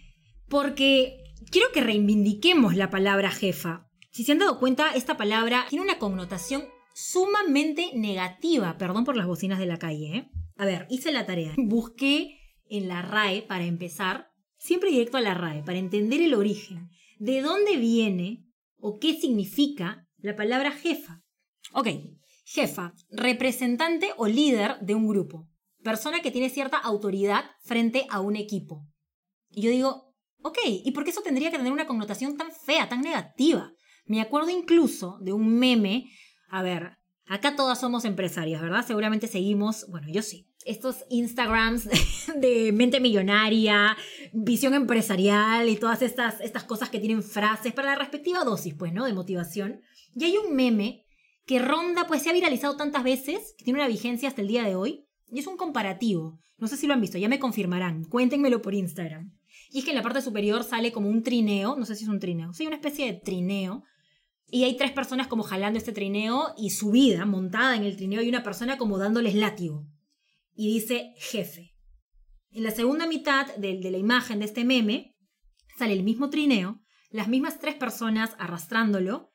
Porque 0.48 1.19
quiero 1.50 1.72
que 1.72 1.82
reivindiquemos 1.82 2.76
la 2.76 2.90
palabra 2.90 3.32
jefa. 3.32 3.88
Si 4.12 4.24
se 4.24 4.32
han 4.32 4.40
dado 4.40 4.60
cuenta, 4.60 4.94
esta 4.94 5.18
palabra 5.18 5.66
tiene 5.70 5.84
una 5.84 6.00
connotación 6.00 6.66
sumamente 6.94 7.92
negativa. 7.96 8.78
Perdón 8.78 9.06
por 9.06 9.16
las 9.16 9.28
bocinas 9.28 9.60
de 9.60 9.66
la 9.66 9.78
calle, 9.78 10.18
¿eh? 10.18 10.32
A 10.58 10.66
ver, 10.66 10.88
hice 10.90 11.12
la 11.12 11.26
tarea. 11.26 11.54
Busqué 11.58 12.38
en 12.70 12.88
la 12.88 13.02
RAE 13.02 13.44
para 13.44 13.66
empezar, 13.66 14.32
siempre 14.58 14.92
directo 14.92 15.18
a 15.18 15.22
la 15.22 15.34
RAE, 15.34 15.64
para 15.64 15.80
entender 15.80 16.22
el 16.22 16.34
origen. 16.34 16.90
¿De 17.18 17.42
dónde 17.42 17.78
viene 17.78 18.46
o 18.78 19.00
qué 19.00 19.14
significa 19.20 20.08
la 20.18 20.36
palabra 20.36 20.72
jefa? 20.72 21.24
Ok, 21.74 21.88
jefa, 22.46 22.94
representante 23.10 24.10
o 24.18 24.28
líder 24.28 24.80
de 24.82 24.96
un 24.96 25.08
grupo. 25.08 25.48
Persona 25.84 26.22
que 26.22 26.32
tiene 26.32 26.50
cierta 26.50 26.78
autoridad 26.78 27.46
frente 27.62 28.06
a 28.10 28.20
un 28.20 28.36
equipo. 28.36 28.86
Y 29.50 29.62
yo 29.62 29.72
digo, 29.72 30.09
ok, 30.42 30.58
¿y 30.66 30.92
por 30.92 31.04
qué 31.04 31.12
eso 31.12 31.22
tendría 31.22 31.52
que 31.52 31.58
tener 31.58 31.74
una 31.74 31.88
connotación 31.88 32.38
tan 32.38 32.52
fea, 32.52 32.90
tan 32.90 33.02
negativa? 33.02 33.72
Me 34.06 34.22
acuerdo 34.22 34.50
incluso 34.50 35.18
de 35.22 35.34
un 35.34 35.60
meme 35.60 36.06
a 36.50 36.64
ver, 36.64 36.98
acá 37.28 37.56
todas 37.56 37.80
somos 37.80 38.06
empresarias, 38.06 38.62
¿verdad? 38.62 38.86
Seguramente 38.86 39.28
seguimos, 39.28 39.86
bueno, 39.90 40.08
yo 40.10 40.22
sí, 40.22 40.48
estos 40.66 41.06
Instagrams 41.10 41.88
de 42.36 42.72
mente 42.74 43.00
millonaria, 43.00 43.96
visión 44.34 44.74
empresarial 44.74 45.70
y 45.70 45.76
todas 45.76 46.02
estas, 46.02 46.42
estas 46.42 46.64
cosas 46.64 46.90
que 46.90 47.00
tienen 47.00 47.24
frases 47.24 47.74
para 47.74 47.90
la 47.90 47.96
respectiva 47.96 48.44
dosis, 48.44 48.74
pues, 48.74 48.94
¿no? 48.94 49.06
De 49.06 49.14
motivación. 49.14 49.82
Y 50.16 50.26
hay 50.26 50.38
un 50.38 50.56
meme 50.56 51.06
que 51.46 51.60
ronda, 51.60 52.08
pues 52.08 52.24
se 52.24 52.30
ha 52.30 52.34
viralizado 52.34 52.76
tantas 52.76 53.04
veces, 53.04 53.54
que 53.58 53.64
tiene 53.64 53.80
una 53.80 53.88
vigencia 53.88 54.28
hasta 54.28 54.42
el 54.42 54.48
día 54.48 54.64
de 54.64 54.76
hoy, 54.76 55.06
y 55.32 55.40
es 55.40 55.48
un 55.48 55.58
comparativo. 55.58 56.40
No 56.58 56.68
sé 56.68 56.78
si 56.78 56.88
lo 56.88 56.94
han 56.94 57.02
visto, 57.02 57.18
ya 57.18 57.30
me 57.30 57.40
confirmarán. 57.40 58.04
Cuéntenmelo 58.06 58.62
por 58.62 58.74
Instagram. 58.74 59.32
Y 59.70 59.80
es 59.80 59.86
que 59.86 59.92
en 59.92 59.98
la 59.98 60.04
parte 60.04 60.22
superior 60.22 60.64
sale 60.64 60.92
como 60.92 61.10
un 61.10 61.24
trineo, 61.24 61.76
no 61.76 61.86
sé 61.86 61.96
si 61.96 62.04
es 62.04 62.10
un 62.10 62.20
trineo, 62.20 62.54
sí, 62.54 62.66
una 62.66 62.76
especie 62.78 63.06
de 63.06 63.20
trineo, 63.20 63.84
y 64.52 64.64
hay 64.64 64.76
tres 64.78 64.92
personas 64.92 65.28
como 65.28 65.44
jalando 65.44 65.78
este 65.78 65.92
trineo 65.92 66.54
y 66.58 66.72
subida, 66.72 67.26
montada 67.26 67.76
en 67.76 67.84
el 67.84 67.96
trineo, 67.96 68.22
y 68.22 68.30
una 68.30 68.44
persona 68.44 68.78
como 68.78 68.98
dándoles 68.98 69.36
látigo. 69.36 69.86
Y 70.56 70.74
dice 70.74 71.14
jefe. 71.18 71.76
En 72.52 72.64
la 72.64 72.72
segunda 72.72 73.06
mitad 73.06 73.54
de, 73.56 73.80
de 73.80 73.92
la 73.92 73.98
imagen 73.98 74.40
de 74.40 74.46
este 74.46 74.66
meme 74.66 75.16
sale 75.78 75.94
el 75.94 76.04
mismo 76.04 76.32
trineo, 76.32 76.82
las 77.12 77.28
mismas 77.28 77.60
tres 77.60 77.76
personas 77.76 78.32
arrastrándolo, 78.40 79.32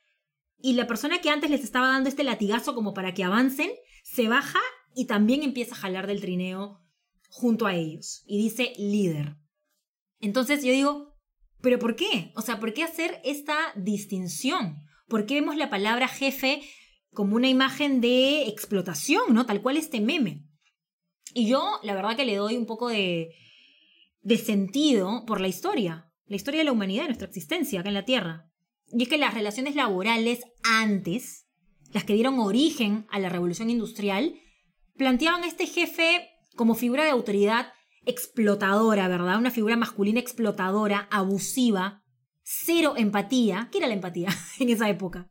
y 0.59 0.73
la 0.73 0.87
persona 0.87 1.21
que 1.21 1.31
antes 1.31 1.51
les 1.51 1.63
estaba 1.63 1.89
dando 1.89 2.09
este 2.09 2.25
latigazo 2.25 2.75
como 2.75 2.93
para 2.93 3.15
que 3.15 3.23
avancen, 3.23 3.71
se 4.03 4.29
baja 4.29 4.61
y 4.95 5.07
también 5.07 5.43
empieza 5.43 5.75
a 5.75 5.79
jalar 5.79 6.07
del 6.07 6.21
trineo 6.21 6.81
junto 7.29 7.67
a 7.67 7.75
ellos. 7.75 8.23
Y 8.27 8.39
dice 8.39 8.73
líder. 8.79 9.37
Entonces 10.25 10.65
yo 10.65 10.73
digo, 10.73 11.15
¿pero 11.61 11.79
por 11.79 11.97
qué? 11.97 12.33
O 12.35 12.41
sea, 12.41 12.59
¿por 12.59 12.73
qué 12.73 12.83
hacer 12.83 13.21
esta 13.25 13.57
distinción? 13.77 14.79
¿Por 15.07 15.27
qué 15.27 15.35
vemos 15.35 15.57
la 15.57 15.69
palabra 15.69 16.09
jefe 16.09 16.63
como 17.13 17.37
una 17.37 17.49
imagen 17.49 18.01
de 18.01 18.49
explotación, 18.49 19.35
¿no? 19.35 19.45
Tal 19.45 19.61
cual 19.61 19.77
este 19.77 20.01
meme. 20.01 20.47
Y 21.35 21.47
yo, 21.47 21.79
la 21.83 21.95
verdad 21.95 22.17
que 22.17 22.25
le 22.25 22.37
doy 22.37 22.57
un 22.57 22.65
poco 22.65 22.89
de, 22.89 23.35
de 24.23 24.39
sentido 24.39 25.25
por 25.27 25.43
la 25.43 25.49
historia, 25.49 26.11
la 26.27 26.37
historia 26.37 26.61
de 26.61 26.65
la 26.65 26.73
humanidad, 26.73 27.03
de 27.03 27.09
nuestra 27.09 27.29
existencia 27.29 27.81
acá 27.81 27.91
en 27.91 27.95
la 27.95 28.07
Tierra. 28.07 28.51
Y 28.91 29.03
es 29.03 29.09
que 29.11 29.19
las 29.19 29.35
relaciones 29.35 29.75
laborales 29.75 30.41
antes, 30.63 31.47
las 31.93 32.05
que 32.05 32.15
dieron 32.15 32.39
origen 32.39 33.07
a 33.11 33.19
la 33.19 33.29
revolución 33.29 33.69
industrial, 33.69 34.35
planteaban 34.97 35.45
a 35.45 35.49
este 35.49 35.67
jefe 35.67 36.31
como 36.57 36.75
figura 36.75 37.05
de 37.05 37.11
autoridad 37.11 37.75
explotadora, 38.07 39.09
¿verdad? 39.09 39.39
Una 39.39 39.51
figura 39.51 39.77
masculina 39.77 40.21
explotadora, 40.21 41.09
abusiva, 41.11 42.03
cero 42.43 42.95
empatía. 42.97 43.69
¿Qué 43.71 43.79
era 43.79 43.89
la 43.89 43.95
empatía 43.95 44.29
en 44.59 44.69
esa 44.69 44.89
época? 44.89 45.31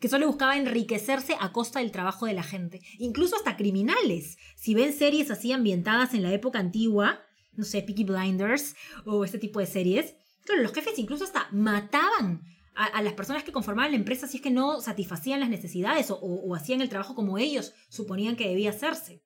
Que 0.00 0.08
solo 0.08 0.26
buscaba 0.26 0.56
enriquecerse 0.56 1.36
a 1.38 1.52
costa 1.52 1.78
del 1.78 1.92
trabajo 1.92 2.26
de 2.26 2.34
la 2.34 2.42
gente. 2.42 2.80
Incluso 2.98 3.36
hasta 3.36 3.56
criminales. 3.56 4.36
Si 4.56 4.74
ven 4.74 4.92
series 4.92 5.30
así 5.30 5.52
ambientadas 5.52 6.14
en 6.14 6.22
la 6.22 6.32
época 6.32 6.58
antigua, 6.58 7.20
no 7.52 7.64
sé, 7.64 7.82
Peaky 7.82 8.04
Blinders 8.04 8.74
o 9.04 9.24
este 9.24 9.38
tipo 9.38 9.60
de 9.60 9.66
series, 9.66 10.14
claro, 10.44 10.62
los 10.62 10.72
jefes 10.72 10.98
incluso 10.98 11.24
hasta 11.24 11.48
mataban 11.52 12.42
a, 12.74 13.02
las 13.02 13.12
personas 13.12 13.44
que 13.44 13.52
conformaban 13.52 13.92
la 13.92 13.98
empresa 13.98 14.26
si 14.26 14.38
es 14.38 14.42
que 14.42 14.50
no 14.50 14.80
satisfacían 14.80 15.40
las 15.40 15.50
necesidades 15.50 16.06
o 16.10 16.54
hacían 16.54 16.80
el 16.80 16.88
trabajo 16.88 17.14
como 17.14 17.36
ellos 17.36 17.74
suponían 17.90 18.34
que 18.34 18.48
debía 18.48 18.70
hacerse. 18.70 19.22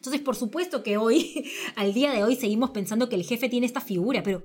Entonces, 0.00 0.22
por 0.22 0.34
supuesto 0.34 0.82
que 0.82 0.96
hoy, 0.96 1.44
al 1.76 1.92
día 1.92 2.10
de 2.10 2.24
hoy, 2.24 2.34
seguimos 2.34 2.70
pensando 2.70 3.10
que 3.10 3.16
el 3.16 3.24
jefe 3.24 3.50
tiene 3.50 3.66
esta 3.66 3.82
figura, 3.82 4.22
pero 4.22 4.44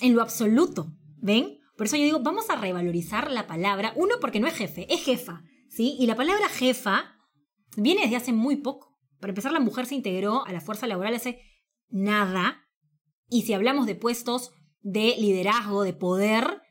en 0.00 0.14
lo 0.14 0.22
absoluto, 0.22 0.94
¿ven? 1.18 1.58
Por 1.76 1.86
eso 1.86 1.96
yo 1.96 2.04
digo, 2.04 2.20
vamos 2.20 2.48
a 2.48 2.56
revalorizar 2.56 3.30
la 3.30 3.46
palabra. 3.46 3.92
Uno, 3.96 4.14
porque 4.18 4.40
no 4.40 4.46
es 4.46 4.54
jefe, 4.54 4.86
es 4.92 5.04
jefa, 5.04 5.42
¿sí? 5.68 5.94
Y 5.98 6.06
la 6.06 6.16
palabra 6.16 6.48
jefa 6.48 7.16
viene 7.76 8.02
desde 8.02 8.16
hace 8.16 8.32
muy 8.32 8.56
poco. 8.56 8.96
Para 9.20 9.32
empezar, 9.32 9.52
la 9.52 9.60
mujer 9.60 9.84
se 9.84 9.94
integró 9.94 10.46
a 10.46 10.52
la 10.52 10.62
fuerza 10.62 10.86
laboral 10.86 11.14
hace 11.14 11.42
nada. 11.90 12.64
Y 13.28 13.42
si 13.42 13.52
hablamos 13.52 13.86
de 13.86 13.96
puestos 13.96 14.52
de 14.80 15.16
liderazgo, 15.18 15.82
de 15.82 15.92
poder, 15.92 16.62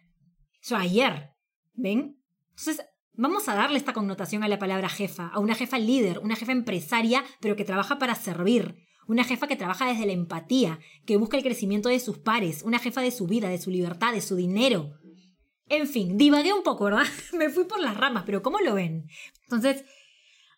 eso 0.60 0.76
ayer, 0.76 1.36
¿ven? 1.74 2.20
Entonces, 2.50 2.84
Vamos 3.16 3.48
a 3.48 3.54
darle 3.54 3.78
esta 3.78 3.94
connotación 3.94 4.44
a 4.44 4.48
la 4.48 4.58
palabra 4.58 4.90
jefa, 4.90 5.28
a 5.28 5.38
una 5.38 5.54
jefa 5.54 5.78
líder, 5.78 6.18
una 6.20 6.36
jefa 6.36 6.52
empresaria, 6.52 7.24
pero 7.40 7.56
que 7.56 7.64
trabaja 7.64 8.00
para 8.00 8.16
servir, 8.16 8.88
una 9.08 9.24
jefa 9.24 9.48
que 9.48 9.56
trabaja 9.56 9.86
desde 9.86 10.08
la 10.08 10.14
empatía, 10.14 10.80
que 11.06 11.18
busca 11.18 11.38
el 11.38 11.44
crecimiento 11.44 11.90
de 11.90 12.00
sus 12.00 12.18
pares, 12.18 12.64
una 12.64 12.80
jefa 12.80 13.02
de 13.02 13.12
su 13.12 13.28
vida, 13.28 13.50
de 13.50 13.60
su 13.60 13.70
libertad, 13.70 14.14
de 14.14 14.22
su 14.22 14.36
dinero. 14.36 14.94
En 15.68 15.88
fin, 15.88 16.18
divagué 16.18 16.54
un 16.54 16.64
poco, 16.64 16.86
¿verdad? 16.86 17.06
Me 17.38 17.52
fui 17.52 17.66
por 17.66 17.80
las 17.80 17.96
ramas, 17.96 18.24
pero 18.26 18.42
¿cómo 18.42 18.60
lo 18.62 18.74
ven? 18.74 19.06
Entonces, 19.44 19.86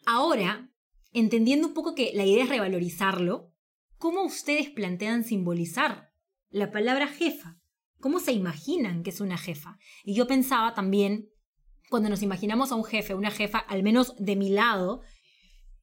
ahora, 0.05 0.71
entendiendo 1.12 1.67
un 1.67 1.74
poco 1.74 1.93
que 1.93 2.12
la 2.13 2.24
idea 2.24 2.45
es 2.45 2.50
revalorizarlo, 2.50 3.51
¿cómo 3.97 4.24
ustedes 4.24 4.69
plantean 4.69 5.25
simbolizar 5.25 6.09
la 6.50 6.71
palabra 6.71 7.07
jefa? 7.07 7.59
¿Cómo 8.00 8.21
se 8.21 8.31
imaginan 8.31 9.03
que 9.03 9.09
es 9.09 9.19
una 9.19 9.38
jefa? 9.38 9.77
Y 10.05 10.15
yo 10.15 10.25
pensaba 10.25 10.74
también 10.74 11.29
cuando 11.89 12.10
nos 12.10 12.22
imaginamos 12.22 12.72
a 12.72 12.75
un 12.75 12.84
jefe, 12.84 13.13
una 13.13 13.32
jefa, 13.32 13.60
al 13.60 13.84
menos 13.84 14.15
de 14.18 14.36
mi 14.36 14.50
lado, 14.50 15.01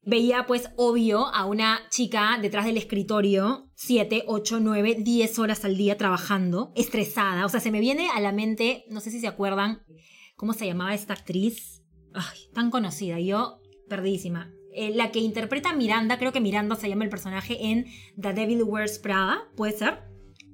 veía 0.05 0.45
pues 0.45 0.69
obvio 0.75 1.27
a 1.27 1.45
una 1.45 1.79
chica 1.89 2.37
detrás 2.41 2.65
del 2.65 2.77
escritorio 2.77 3.69
7, 3.75 4.25
8, 4.27 4.59
9, 4.59 4.97
10 4.99 5.39
horas 5.39 5.65
al 5.65 5.77
día 5.77 5.97
trabajando, 5.97 6.71
estresada. 6.75 7.45
O 7.45 7.49
sea, 7.49 7.59
se 7.59 7.71
me 7.71 7.79
viene 7.79 8.09
a 8.13 8.19
la 8.19 8.31
mente, 8.31 8.85
no 8.89 8.99
sé 8.99 9.11
si 9.11 9.19
se 9.19 9.27
acuerdan, 9.27 9.83
¿cómo 10.35 10.53
se 10.53 10.65
llamaba 10.65 10.93
esta 10.93 11.13
actriz? 11.13 11.83
Ay, 12.13 12.49
tan 12.53 12.69
conocida, 12.69 13.19
yo 13.19 13.59
perdidísima. 13.89 14.51
Eh, 14.75 14.91
la 14.95 15.11
que 15.11 15.19
interpreta 15.19 15.73
Miranda, 15.73 16.17
creo 16.17 16.31
que 16.31 16.41
Miranda 16.41 16.75
se 16.75 16.89
llama 16.89 17.03
el 17.03 17.09
personaje 17.09 17.67
en 17.67 17.85
The 18.19 18.33
Devil 18.33 18.63
Wears 18.63 18.99
Prada, 18.99 19.47
¿puede 19.55 19.77
ser? 19.77 19.99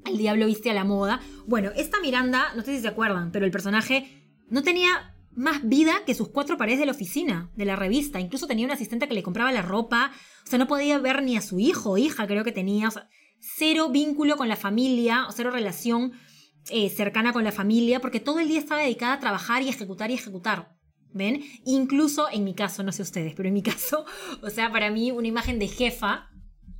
El 0.06 0.18
diablo 0.18 0.46
viste 0.46 0.70
a 0.70 0.74
la 0.74 0.84
moda. 0.84 1.22
Bueno, 1.48 1.72
esta 1.76 2.00
Miranda, 2.02 2.54
no 2.56 2.62
sé 2.64 2.76
si 2.76 2.82
se 2.82 2.88
acuerdan, 2.88 3.32
pero 3.32 3.46
el 3.46 3.52
personaje 3.52 4.28
no 4.50 4.62
tenía 4.62 5.16
más 5.40 5.66
vida 5.66 6.04
que 6.06 6.14
sus 6.14 6.28
cuatro 6.28 6.58
paredes 6.58 6.80
de 6.80 6.86
la 6.86 6.92
oficina, 6.92 7.50
de 7.56 7.64
la 7.64 7.78
revista. 7.78 8.20
Incluso 8.20 8.46
tenía 8.46 8.66
una 8.66 8.74
asistente 8.74 9.08
que 9.08 9.14
le 9.14 9.24
compraba 9.24 9.54
la 9.54 9.62
ropa. 9.62 10.12
O 10.46 10.50
sea, 10.50 10.60
no 10.60 10.68
podía 10.68 11.00
ver 11.00 11.24
ni 11.24 11.38
a 11.38 11.42
su 11.42 11.62
hijo 11.62 11.92
o 11.92 11.98
hija, 11.98 12.28
creo 12.28 12.44
que 12.44 12.52
tenía. 12.52 12.90
O 12.90 12.92
sea, 12.92 13.08
cero 13.40 13.90
vínculo 13.90 14.36
con 14.36 14.50
la 14.50 14.58
familia, 14.58 15.26
o 15.28 15.32
cero 15.32 15.50
relación 15.50 16.12
eh, 16.70 16.90
cercana 16.90 17.32
con 17.32 17.46
la 17.46 17.54
familia, 17.54 18.02
porque 18.02 18.20
todo 18.20 18.40
el 18.40 18.50
día 18.50 18.60
estaba 18.60 18.82
dedicada 18.82 19.14
a 19.14 19.20
trabajar 19.22 19.64
y 19.64 19.70
ejecutar 19.70 20.12
y 20.12 20.16
ejecutar. 20.16 20.76
¿Ven? 21.14 21.42
Incluso 21.66 22.28
en 22.30 22.44
mi 22.44 22.54
caso, 22.54 22.84
no 22.84 22.92
sé 22.92 23.02
ustedes, 23.02 23.34
pero 23.34 23.48
en 23.48 23.54
mi 23.54 23.64
caso, 23.64 24.06
o 24.44 24.50
sea, 24.50 24.74
para 24.74 24.92
mí 24.92 25.12
una 25.12 25.30
imagen 25.30 25.58
de 25.58 25.70
jefa 25.70 26.28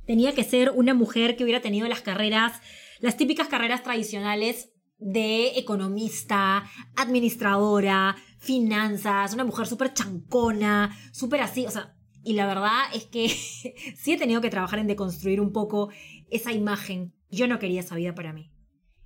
tenía 0.06 0.34
que 0.34 0.44
ser 0.44 0.70
una 0.70 0.92
mujer 0.92 1.34
que 1.34 1.44
hubiera 1.44 1.62
tenido 1.62 1.88
las 1.88 2.02
carreras, 2.02 2.60
las 3.00 3.16
típicas 3.16 3.48
carreras 3.48 3.82
tradicionales 3.82 4.68
de 4.98 5.58
economista, 5.58 6.70
administradora, 6.94 8.16
finanzas, 8.40 9.34
una 9.34 9.44
mujer 9.44 9.66
súper 9.66 9.94
chancona, 9.94 10.96
súper 11.12 11.42
así, 11.42 11.66
o 11.66 11.70
sea, 11.70 11.94
y 12.24 12.32
la 12.32 12.46
verdad 12.46 12.84
es 12.92 13.04
que 13.04 13.28
sí 13.96 14.12
he 14.12 14.18
tenido 14.18 14.40
que 14.40 14.50
trabajar 14.50 14.78
en 14.78 14.86
deconstruir 14.86 15.40
un 15.40 15.52
poco 15.52 15.90
esa 16.30 16.52
imagen. 16.52 17.12
Yo 17.30 17.46
no 17.46 17.58
quería 17.58 17.80
esa 17.80 17.94
vida 17.94 18.14
para 18.14 18.32
mí. 18.32 18.50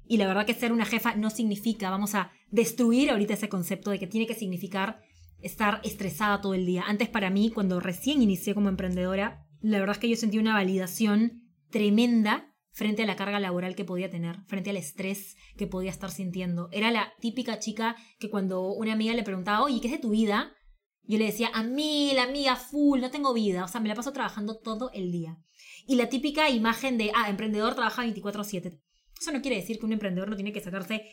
Y 0.06 0.16
la 0.16 0.26
verdad 0.26 0.46
que 0.46 0.54
ser 0.54 0.72
una 0.72 0.84
jefa 0.84 1.14
no 1.14 1.30
significa, 1.30 1.90
vamos 1.90 2.14
a 2.14 2.30
destruir 2.50 3.10
ahorita 3.10 3.34
ese 3.34 3.48
concepto 3.48 3.90
de 3.90 3.98
que 3.98 4.06
tiene 4.06 4.26
que 4.26 4.34
significar 4.34 5.00
estar 5.40 5.80
estresada 5.82 6.40
todo 6.40 6.54
el 6.54 6.66
día. 6.66 6.84
Antes 6.86 7.08
para 7.08 7.30
mí, 7.30 7.50
cuando 7.50 7.80
recién 7.80 8.22
inicié 8.22 8.54
como 8.54 8.68
emprendedora, 8.68 9.46
la 9.60 9.78
verdad 9.78 9.96
es 9.96 10.00
que 10.00 10.08
yo 10.08 10.16
sentí 10.16 10.38
una 10.38 10.54
validación 10.54 11.42
tremenda 11.70 12.53
frente 12.74 13.04
a 13.04 13.06
la 13.06 13.16
carga 13.16 13.38
laboral 13.38 13.76
que 13.76 13.84
podía 13.84 14.10
tener, 14.10 14.42
frente 14.48 14.70
al 14.70 14.76
estrés 14.76 15.36
que 15.56 15.68
podía 15.68 15.92
estar 15.92 16.10
sintiendo. 16.10 16.68
Era 16.72 16.90
la 16.90 17.14
típica 17.20 17.60
chica 17.60 17.94
que 18.18 18.28
cuando 18.28 18.72
una 18.72 18.92
amiga 18.92 19.14
le 19.14 19.22
preguntaba, 19.22 19.62
oye, 19.62 19.80
¿qué 19.80 19.86
es 19.86 19.92
de 19.92 20.00
tu 20.00 20.10
vida? 20.10 20.52
Yo 21.04 21.16
le 21.18 21.26
decía, 21.26 21.50
a 21.54 21.62
mí, 21.62 22.10
la 22.14 22.24
amiga, 22.24 22.56
full, 22.56 23.00
no 23.00 23.12
tengo 23.12 23.32
vida. 23.32 23.64
O 23.64 23.68
sea, 23.68 23.80
me 23.80 23.88
la 23.88 23.94
paso 23.94 24.12
trabajando 24.12 24.58
todo 24.58 24.90
el 24.92 25.12
día. 25.12 25.38
Y 25.86 25.94
la 25.94 26.08
típica 26.08 26.50
imagen 26.50 26.98
de, 26.98 27.12
ah, 27.14 27.30
emprendedor 27.30 27.74
trabaja 27.74 28.02
24/7. 28.02 28.80
Eso 29.20 29.30
no 29.30 29.40
quiere 29.40 29.56
decir 29.56 29.78
que 29.78 29.86
un 29.86 29.92
emprendedor 29.92 30.28
no 30.28 30.34
tiene 30.34 30.52
que 30.52 30.60
sacarse 30.60 31.06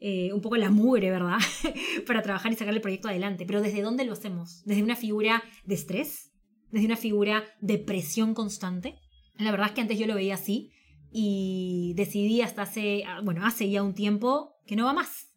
eh, 0.00 0.32
un 0.32 0.40
poco 0.40 0.56
la 0.56 0.70
mugre, 0.70 1.10
¿verdad? 1.10 1.38
Para 2.06 2.22
trabajar 2.22 2.52
y 2.52 2.54
sacar 2.54 2.74
el 2.74 2.80
proyecto 2.80 3.08
adelante. 3.08 3.44
Pero 3.44 3.60
¿desde 3.60 3.82
dónde 3.82 4.04
lo 4.04 4.12
hacemos? 4.12 4.62
¿Desde 4.64 4.84
una 4.84 4.94
figura 4.94 5.42
de 5.64 5.74
estrés? 5.74 6.30
¿Desde 6.70 6.86
una 6.86 6.96
figura 6.96 7.44
de 7.60 7.78
presión 7.78 8.34
constante? 8.34 9.00
La 9.36 9.50
verdad 9.50 9.68
es 9.68 9.72
que 9.72 9.80
antes 9.80 9.98
yo 9.98 10.06
lo 10.06 10.14
veía 10.14 10.34
así 10.34 10.70
y 11.10 11.94
decidí 11.96 12.42
hasta 12.42 12.62
hace, 12.62 13.04
ah, 13.06 13.20
bueno, 13.22 13.46
hace 13.46 13.68
ya 13.70 13.82
un 13.82 13.94
tiempo 13.94 14.56
que 14.66 14.76
no 14.76 14.84
va 14.84 14.92
más. 14.92 15.30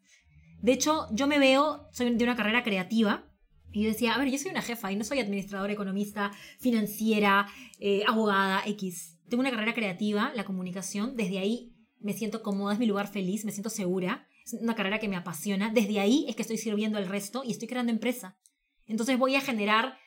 De 0.62 0.74
hecho, 0.74 1.08
yo 1.12 1.28
me 1.28 1.40
veo, 1.40 1.88
soy 1.92 2.14
de 2.16 2.24
una 2.24 2.36
carrera 2.36 2.64
creativa, 2.64 3.28
y 3.74 3.86
decía, 3.86 4.14
a 4.14 4.18
ver, 4.18 4.30
yo 4.30 4.38
soy 4.38 4.52
una 4.52 4.62
jefa 4.62 4.92
y 4.92 4.96
no 4.96 5.04
soy 5.04 5.20
administradora, 5.20 5.72
economista, 5.72 6.32
financiera, 6.60 7.48
eh, 7.80 8.04
abogada, 8.06 8.64
X. 8.66 9.18
Tengo 9.30 9.42
una 9.42 9.52
carrera 9.52 9.74
creativa, 9.74 10.32
la 10.36 10.44
comunicación, 10.44 11.16
desde 11.16 11.40
ahí 11.40 11.74
me 12.00 12.14
siento 12.14 12.44
cómoda, 12.44 12.74
es 12.74 12.80
mi 12.80 12.86
lugar 12.86 13.08
feliz, 13.08 13.46
me 13.46 13.52
siento 13.52 13.70
segura, 13.70 14.28
es 14.46 14.54
una 14.54 14.76
carrera 14.76 15.00
que 15.00 15.08
me 15.08 15.16
apasiona, 15.16 15.72
desde 15.72 16.00
ahí 16.00 16.26
es 16.28 16.36
que 16.36 16.42
estoy 16.42 16.58
sirviendo 16.58 16.98
al 16.98 17.08
resto 17.08 17.44
y 17.46 17.52
estoy 17.52 17.68
creando 17.68 17.92
empresa. 17.92 18.38
Entonces 18.88 19.18
voy 19.18 19.36
a 19.36 19.42
generar 19.42 19.98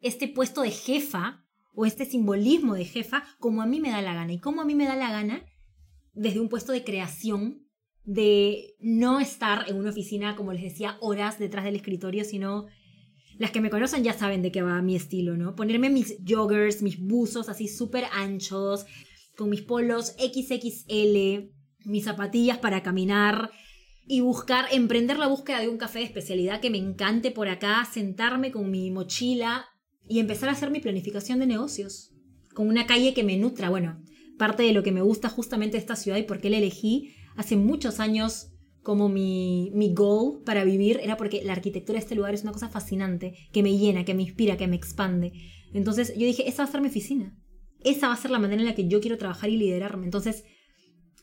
este 0.00 0.26
puesto 0.26 0.62
de 0.62 0.72
jefa 0.72 1.44
o 1.74 1.86
este 1.86 2.04
simbolismo 2.04 2.74
de 2.74 2.84
jefa 2.84 3.24
como 3.38 3.62
a 3.62 3.66
mí 3.66 3.80
me 3.80 3.90
da 3.90 4.02
la 4.02 4.14
gana. 4.14 4.32
Y 4.32 4.38
como 4.38 4.60
a 4.60 4.64
mí 4.64 4.74
me 4.74 4.86
da 4.86 4.96
la 4.96 5.10
gana, 5.10 5.44
desde 6.14 6.40
un 6.40 6.48
puesto 6.48 6.72
de 6.72 6.84
creación, 6.84 7.66
de 8.04 8.74
no 8.80 9.20
estar 9.20 9.68
en 9.68 9.76
una 9.76 9.90
oficina, 9.90 10.34
como 10.34 10.52
les 10.52 10.62
decía, 10.62 10.96
horas 11.00 11.38
detrás 11.38 11.64
del 11.64 11.76
escritorio, 11.76 12.24
sino 12.24 12.66
las 13.38 13.50
que 13.50 13.60
me 13.60 13.70
conocen 13.70 14.04
ya 14.04 14.12
saben 14.12 14.42
de 14.42 14.52
qué 14.52 14.62
va 14.62 14.82
mi 14.82 14.96
estilo, 14.96 15.36
¿no? 15.36 15.54
Ponerme 15.54 15.88
mis 15.88 16.16
joggers, 16.26 16.82
mis 16.82 16.98
buzos 16.98 17.48
así 17.48 17.68
súper 17.68 18.04
anchos, 18.12 18.86
con 19.36 19.50
mis 19.50 19.62
polos 19.62 20.16
XXL, 20.18 21.50
mis 21.84 22.04
zapatillas 22.04 22.58
para 22.58 22.82
caminar, 22.82 23.50
y 24.06 24.20
buscar, 24.20 24.66
emprender 24.72 25.16
la 25.16 25.28
búsqueda 25.28 25.60
de 25.60 25.68
un 25.68 25.78
café 25.78 26.00
de 26.00 26.06
especialidad 26.06 26.60
que 26.60 26.70
me 26.70 26.78
encante 26.78 27.30
por 27.30 27.48
acá, 27.48 27.88
sentarme 27.90 28.50
con 28.50 28.70
mi 28.70 28.90
mochila 28.90 29.66
y 30.08 30.18
empezar 30.18 30.48
a 30.48 30.52
hacer 30.52 30.70
mi 30.70 30.80
planificación 30.80 31.38
de 31.38 31.46
negocios, 31.46 32.12
con 32.54 32.68
una 32.68 32.86
calle 32.86 33.14
que 33.14 33.24
me 33.24 33.36
nutra. 33.36 33.70
Bueno, 33.70 34.02
parte 34.38 34.62
de 34.62 34.72
lo 34.72 34.82
que 34.82 34.92
me 34.92 35.02
gusta 35.02 35.28
justamente 35.28 35.78
esta 35.78 35.96
ciudad 35.96 36.18
y 36.18 36.24
por 36.24 36.40
qué 36.40 36.50
la 36.50 36.58
elegí 36.58 37.14
hace 37.36 37.56
muchos 37.56 38.00
años 38.00 38.48
como 38.82 39.08
mi, 39.08 39.70
mi 39.74 39.94
goal 39.94 40.42
para 40.44 40.64
vivir 40.64 40.98
era 41.02 41.16
porque 41.16 41.42
la 41.44 41.52
arquitectura 41.52 41.98
de 41.98 42.02
este 42.02 42.16
lugar 42.16 42.34
es 42.34 42.42
una 42.42 42.52
cosa 42.52 42.68
fascinante, 42.68 43.34
que 43.52 43.62
me 43.62 43.78
llena, 43.78 44.04
que 44.04 44.14
me 44.14 44.22
inspira, 44.22 44.56
que 44.56 44.66
me 44.66 44.76
expande. 44.76 45.32
Entonces 45.72 46.12
yo 46.16 46.26
dije, 46.26 46.48
esa 46.48 46.64
va 46.64 46.68
a 46.68 46.72
ser 46.72 46.80
mi 46.80 46.88
oficina. 46.88 47.36
Esa 47.84 48.08
va 48.08 48.14
a 48.14 48.16
ser 48.16 48.30
la 48.30 48.38
manera 48.38 48.60
en 48.62 48.68
la 48.68 48.74
que 48.74 48.88
yo 48.88 49.00
quiero 49.00 49.18
trabajar 49.18 49.50
y 49.50 49.56
liderarme. 49.56 50.04
Entonces, 50.04 50.44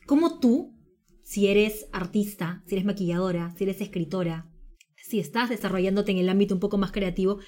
¿cómo 0.06 0.40
tú, 0.40 0.74
si 1.22 1.48
eres 1.48 1.86
artista, 1.92 2.62
si 2.66 2.74
eres 2.74 2.84
maquilladora, 2.84 3.54
si 3.56 3.64
eres 3.64 3.80
escritora, 3.80 4.50
si 4.96 5.20
estás 5.20 5.50
desarrollándote 5.50 6.12
en 6.12 6.18
el 6.18 6.28
ámbito 6.28 6.54
un 6.54 6.60
poco 6.60 6.78
más 6.78 6.92
creativo, 6.92 7.38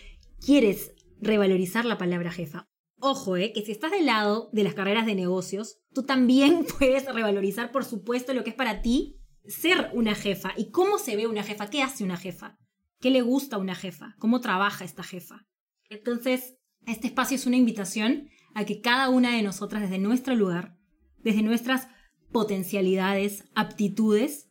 quieres 0.45 0.95
revalorizar 1.23 1.85
la 1.85 1.97
palabra 1.97 2.31
jefa? 2.31 2.69
Ojo, 3.01 3.37
eh, 3.37 3.53
que 3.53 3.63
si 3.63 3.73
estás 3.73 3.91
del 3.91 4.07
lado 4.07 4.51
de 4.53 4.65
las 4.65 4.75
carreras 4.75 5.07
de 5.07 5.15
negocios, 5.15 5.79
tú 5.95 6.03
también 6.03 6.67
puedes 6.79 7.07
revalorizar, 7.07 7.73
por 7.73 7.85
supuesto, 7.85 8.35
lo 8.35 8.45
que 8.45 8.51
es 8.51 8.57
para 8.57 8.83
ti 8.83 9.19
ser 9.47 9.91
una 9.95 10.15
jefa 10.15 10.53
y 10.57 10.71
cómo 10.71 10.99
se 10.99 11.17
ve 11.17 11.27
una 11.27 11.43
jefa, 11.43 11.69
qué 11.69 11.83
hace 11.83 12.05
una 12.05 12.17
jefa, 12.17 12.59
qué 13.01 13.11
le 13.11 13.23
gusta 13.23 13.57
a 13.57 13.59
una 13.59 13.75
jefa, 13.75 14.15
cómo 14.19 14.41
trabaja 14.41 14.85
esta 14.85 15.03
jefa. 15.03 15.47
Entonces, 15.89 16.57
este 16.87 17.09
espacio 17.09 17.37
es 17.37 17.47
una 17.47 17.57
invitación 17.57 18.29
a 18.55 18.65
que 18.65 18.81
cada 18.81 19.09
una 19.09 19.35
de 19.35 19.43
nosotras 19.43 19.83
desde 19.83 19.99
nuestro 19.99 20.35
lugar, 20.35 20.77
desde 21.19 21.43
nuestras 21.43 21.89
potencialidades, 22.31 23.45
aptitudes, 23.55 24.49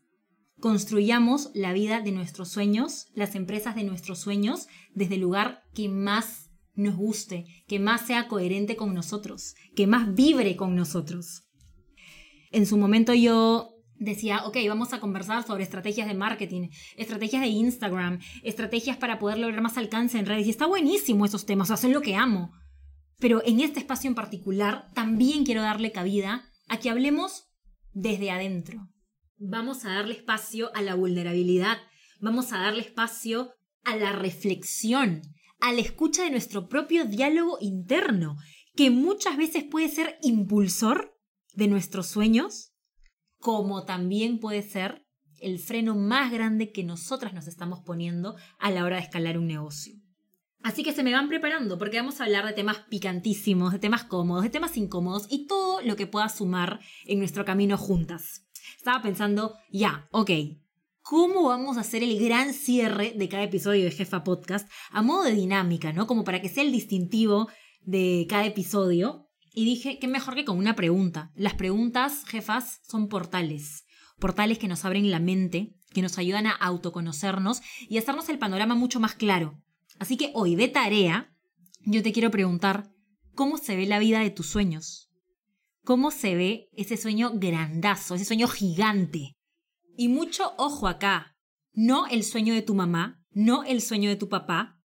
construyamos 0.59 1.51
la 1.53 1.73
vida 1.73 2.01
de 2.01 2.11
nuestros 2.11 2.49
sueños, 2.49 3.07
las 3.13 3.35
empresas 3.35 3.75
de 3.75 3.83
nuestros 3.83 4.19
sueños, 4.19 4.67
desde 4.93 5.15
el 5.15 5.21
lugar 5.21 5.63
que 5.73 5.89
más 5.89 6.50
nos 6.73 6.95
guste, 6.95 7.45
que 7.67 7.79
más 7.79 8.05
sea 8.07 8.27
coherente 8.27 8.75
con 8.75 8.93
nosotros, 8.93 9.55
que 9.75 9.87
más 9.87 10.13
vibre 10.13 10.55
con 10.55 10.75
nosotros. 10.75 11.43
En 12.51 12.65
su 12.65 12.77
momento 12.77 13.13
yo 13.13 13.75
decía, 13.95 14.45
ok, 14.45 14.57
vamos 14.67 14.93
a 14.93 14.99
conversar 14.99 15.45
sobre 15.45 15.63
estrategias 15.63 16.07
de 16.07 16.15
marketing, 16.15 16.69
estrategias 16.97 17.43
de 17.43 17.49
Instagram, 17.49 18.19
estrategias 18.43 18.97
para 18.97 19.19
poder 19.19 19.37
lograr 19.37 19.61
más 19.61 19.77
alcance 19.77 20.17
en 20.17 20.25
redes. 20.25 20.47
Y 20.47 20.49
está 20.49 20.65
buenísimo 20.65 21.25
esos 21.25 21.45
temas, 21.45 21.69
o 21.71 21.89
lo 21.89 22.01
que 22.01 22.15
amo. 22.15 22.51
Pero 23.19 23.43
en 23.45 23.59
este 23.59 23.79
espacio 23.79 24.07
en 24.07 24.15
particular 24.15 24.87
también 24.93 25.45
quiero 25.45 25.61
darle 25.61 25.91
cabida 25.91 26.43
a 26.67 26.79
que 26.79 26.89
hablemos 26.89 27.51
desde 27.93 28.31
adentro. 28.31 28.89
Vamos 29.37 29.85
a 29.85 29.89
darle 29.89 30.15
espacio 30.15 30.71
a 30.75 30.81
la 30.81 30.95
vulnerabilidad, 30.95 31.77
vamos 32.19 32.51
a 32.53 32.59
darle 32.59 32.81
espacio 32.81 33.53
a 33.83 33.95
la 33.95 34.11
reflexión, 34.11 35.21
a 35.61 35.71
la 35.71 35.81
escucha 35.81 36.23
de 36.23 36.31
nuestro 36.31 36.67
propio 36.67 37.05
diálogo 37.05 37.57
interno, 37.61 38.37
que 38.75 38.89
muchas 38.89 39.37
veces 39.37 39.63
puede 39.63 39.89
ser 39.89 40.17
impulsor 40.21 41.17
de 41.53 41.67
nuestros 41.67 42.07
sueños 42.07 42.71
como 43.41 43.85
también 43.85 44.39
puede 44.39 44.61
ser 44.61 45.05
el 45.41 45.59
freno 45.59 45.95
más 45.95 46.31
grande 46.31 46.71
que 46.71 46.83
nosotras 46.83 47.33
nos 47.33 47.47
estamos 47.47 47.79
poniendo 47.79 48.35
a 48.59 48.69
la 48.69 48.85
hora 48.85 48.97
de 48.97 49.01
escalar 49.01 49.37
un 49.37 49.47
negocio. 49.47 49.95
Así 50.63 50.83
que 50.83 50.93
se 50.93 51.01
me 51.01 51.11
van 51.11 51.27
preparando 51.27 51.79
porque 51.79 51.97
vamos 51.97 52.21
a 52.21 52.25
hablar 52.25 52.45
de 52.45 52.53
temas 52.53 52.77
picantísimos, 52.89 53.73
de 53.73 53.79
temas 53.79 54.03
cómodos, 54.03 54.43
de 54.43 54.51
temas 54.51 54.77
incómodos 54.77 55.25
y 55.29 55.47
todo 55.47 55.81
lo 55.81 55.95
que 55.95 56.05
pueda 56.05 56.29
sumar 56.29 56.79
en 57.07 57.17
nuestro 57.17 57.43
camino 57.43 57.77
juntas. 57.77 58.45
Estaba 58.77 59.01
pensando, 59.01 59.55
ya, 59.71 60.07
ok, 60.11 60.29
¿cómo 61.01 61.43
vamos 61.47 61.77
a 61.77 61.81
hacer 61.81 62.03
el 62.03 62.19
gran 62.23 62.53
cierre 62.53 63.13
de 63.15 63.29
cada 63.29 63.43
episodio 63.43 63.83
de 63.83 63.91
Jefa 63.91 64.23
Podcast 64.23 64.69
a 64.91 65.01
modo 65.01 65.23
de 65.23 65.33
dinámica, 65.33 65.93
¿no? 65.93 66.07
Como 66.07 66.23
para 66.23 66.41
que 66.41 66.49
sea 66.49 66.63
el 66.63 66.71
distintivo 66.71 67.49
de 67.81 68.25
cada 68.29 68.45
episodio. 68.45 69.27
Y 69.53 69.65
dije, 69.65 69.99
qué 69.99 70.07
mejor 70.07 70.35
que 70.35 70.45
con 70.45 70.57
una 70.57 70.75
pregunta. 70.75 71.31
Las 71.35 71.55
preguntas, 71.55 72.23
jefas, 72.25 72.79
son 72.87 73.09
portales. 73.09 73.83
Portales 74.17 74.57
que 74.57 74.69
nos 74.69 74.85
abren 74.85 75.11
la 75.11 75.19
mente, 75.19 75.75
que 75.93 76.01
nos 76.01 76.17
ayudan 76.17 76.47
a 76.47 76.51
autoconocernos 76.51 77.61
y 77.89 77.97
hacernos 77.97 78.29
el 78.29 78.39
panorama 78.39 78.75
mucho 78.75 78.99
más 78.99 79.15
claro. 79.15 79.59
Así 79.99 80.15
que 80.15 80.31
hoy, 80.33 80.55
de 80.55 80.69
tarea, 80.69 81.35
yo 81.85 82.01
te 82.01 82.13
quiero 82.13 82.31
preguntar, 82.31 82.89
¿cómo 83.35 83.57
se 83.57 83.75
ve 83.75 83.87
la 83.87 83.99
vida 83.99 84.19
de 84.19 84.29
tus 84.29 84.47
sueños? 84.47 85.09
¿Cómo 85.83 86.11
se 86.11 86.35
ve 86.35 86.69
ese 86.73 86.95
sueño 86.95 87.31
grandazo, 87.33 88.15
ese 88.15 88.25
sueño 88.25 88.47
gigante? 88.47 89.35
Y 89.95 90.07
mucho 90.07 90.53
ojo 90.57 90.87
acá, 90.87 91.37
no 91.73 92.07
el 92.07 92.23
sueño 92.23 92.53
de 92.53 92.61
tu 92.61 92.75
mamá, 92.75 93.23
no 93.31 93.63
el 93.63 93.81
sueño 93.81 94.09
de 94.09 94.15
tu 94.15 94.29
papá, 94.29 94.79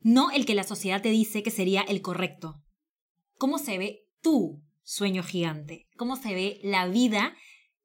no 0.00 0.30
el 0.30 0.46
que 0.46 0.54
la 0.54 0.64
sociedad 0.64 1.02
te 1.02 1.10
dice 1.10 1.42
que 1.42 1.50
sería 1.50 1.82
el 1.82 2.02
correcto. 2.02 2.62
¿Cómo 3.36 3.58
se 3.58 3.78
ve 3.78 4.06
tu 4.20 4.62
sueño 4.82 5.22
gigante, 5.22 5.88
cómo 5.96 6.16
se 6.16 6.34
ve 6.34 6.58
la 6.62 6.88
vida 6.88 7.36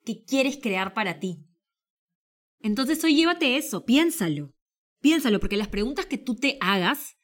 que 0.04 0.24
quieres 0.24 0.58
crear 0.58 0.94
para 0.94 1.20
ti. 1.20 1.46
Entonces 2.60 3.04
hoy 3.04 3.16
llévate 3.16 3.58
eso, 3.58 3.86
piénsalo, 3.86 4.56
piénsalo, 5.02 5.40
porque 5.40 5.58
las 5.58 5.68
preguntas 5.68 6.08
que 6.08 6.18
tú 6.18 6.36
te 6.36 6.58
hagas 6.62 7.18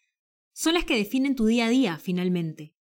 son 0.54 0.76
las 0.76 0.86
que 0.86 0.96
definen 0.96 1.36
tu 1.36 1.46
día 1.46 1.66
a 1.66 1.70
día 1.70 1.98
finalmente. 1.98 2.76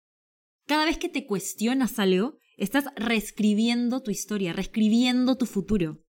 Cada 0.66 0.86
vez 0.86 0.98
que 0.98 1.10
te 1.10 1.26
cuestionas 1.26 2.00
algo, 2.00 2.38
estás 2.58 2.86
reescribiendo 2.96 4.02
tu 4.02 4.12
historia, 4.12 4.52
reescribiendo 4.52 5.38
tu 5.38 5.46
futuro. 5.46 6.04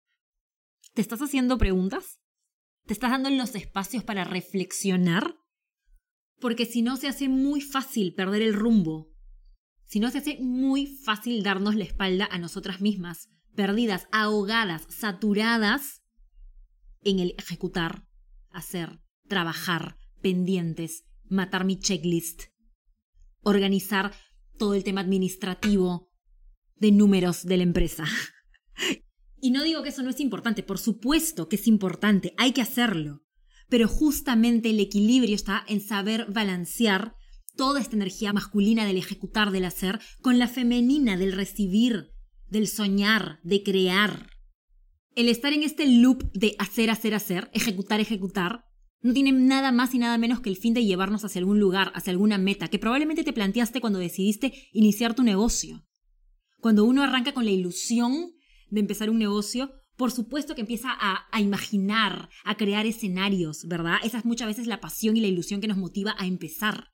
¿Te 0.96 1.02
estás 1.02 1.20
haciendo 1.20 1.58
preguntas? 1.58 2.20
¿Te 2.86 2.94
estás 2.94 3.10
dando 3.10 3.28
los 3.28 3.54
espacios 3.54 4.02
para 4.02 4.24
reflexionar? 4.24 5.36
Porque 6.40 6.64
si 6.64 6.80
no 6.80 6.96
se 6.96 7.06
hace 7.06 7.28
muy 7.28 7.60
fácil 7.60 8.14
perder 8.14 8.40
el 8.40 8.54
rumbo, 8.54 9.12
si 9.84 10.00
no 10.00 10.10
se 10.10 10.18
hace 10.18 10.38
muy 10.40 10.86
fácil 10.86 11.42
darnos 11.42 11.74
la 11.74 11.84
espalda 11.84 12.26
a 12.30 12.38
nosotras 12.38 12.80
mismas, 12.80 13.28
perdidas, 13.54 14.08
ahogadas, 14.10 14.86
saturadas 14.88 16.02
en 17.02 17.18
el 17.18 17.34
ejecutar, 17.36 18.06
hacer, 18.48 19.02
trabajar, 19.28 19.98
pendientes, 20.22 21.04
matar 21.28 21.66
mi 21.66 21.78
checklist, 21.78 22.44
organizar 23.42 24.14
todo 24.58 24.72
el 24.72 24.82
tema 24.82 25.02
administrativo 25.02 26.10
de 26.76 26.90
números 26.90 27.44
de 27.44 27.58
la 27.58 27.64
empresa. 27.64 28.06
Y 29.46 29.52
no 29.52 29.62
digo 29.62 29.84
que 29.84 29.90
eso 29.90 30.02
no 30.02 30.10
es 30.10 30.18
importante, 30.18 30.64
por 30.64 30.76
supuesto 30.76 31.48
que 31.48 31.54
es 31.54 31.68
importante, 31.68 32.34
hay 32.36 32.50
que 32.50 32.62
hacerlo. 32.62 33.22
Pero 33.68 33.86
justamente 33.86 34.70
el 34.70 34.80
equilibrio 34.80 35.36
está 35.36 35.64
en 35.68 35.80
saber 35.80 36.26
balancear 36.28 37.14
toda 37.54 37.80
esta 37.80 37.94
energía 37.94 38.32
masculina 38.32 38.84
del 38.84 38.96
ejecutar, 38.96 39.52
del 39.52 39.66
hacer, 39.66 40.00
con 40.20 40.40
la 40.40 40.48
femenina 40.48 41.16
del 41.16 41.30
recibir, 41.30 42.08
del 42.48 42.66
soñar, 42.66 43.38
de 43.44 43.62
crear. 43.62 44.30
El 45.14 45.28
estar 45.28 45.52
en 45.52 45.62
este 45.62 45.86
loop 45.86 46.28
de 46.32 46.56
hacer, 46.58 46.90
hacer, 46.90 47.14
hacer, 47.14 47.48
ejecutar, 47.52 48.00
ejecutar, 48.00 48.64
no 49.00 49.12
tiene 49.12 49.30
nada 49.30 49.70
más 49.70 49.94
y 49.94 50.00
nada 50.00 50.18
menos 50.18 50.40
que 50.40 50.50
el 50.50 50.56
fin 50.56 50.74
de 50.74 50.84
llevarnos 50.84 51.24
hacia 51.24 51.38
algún 51.38 51.60
lugar, 51.60 51.92
hacia 51.94 52.10
alguna 52.10 52.36
meta, 52.36 52.66
que 52.66 52.80
probablemente 52.80 53.22
te 53.22 53.32
planteaste 53.32 53.80
cuando 53.80 54.00
decidiste 54.00 54.52
iniciar 54.72 55.14
tu 55.14 55.22
negocio. 55.22 55.86
Cuando 56.58 56.84
uno 56.84 57.04
arranca 57.04 57.32
con 57.32 57.44
la 57.44 57.52
ilusión 57.52 58.32
de 58.70 58.80
empezar 58.80 59.10
un 59.10 59.18
negocio, 59.18 59.72
por 59.96 60.12
supuesto 60.12 60.54
que 60.54 60.60
empieza 60.60 60.90
a, 60.90 61.40
imaginar, 61.40 62.28
a 62.44 62.56
crear 62.56 62.86
escenarios, 62.86 63.66
¿verdad? 63.66 63.96
Esa 64.04 64.18
es 64.18 64.24
muchas 64.24 64.48
veces 64.48 64.66
la 64.66 64.80
pasión 64.80 65.16
y 65.16 65.20
la 65.20 65.28
ilusión 65.28 65.60
que 65.60 65.68
nos 65.68 65.78
motiva 65.78 66.14
a 66.18 66.26
empezar. 66.26 66.88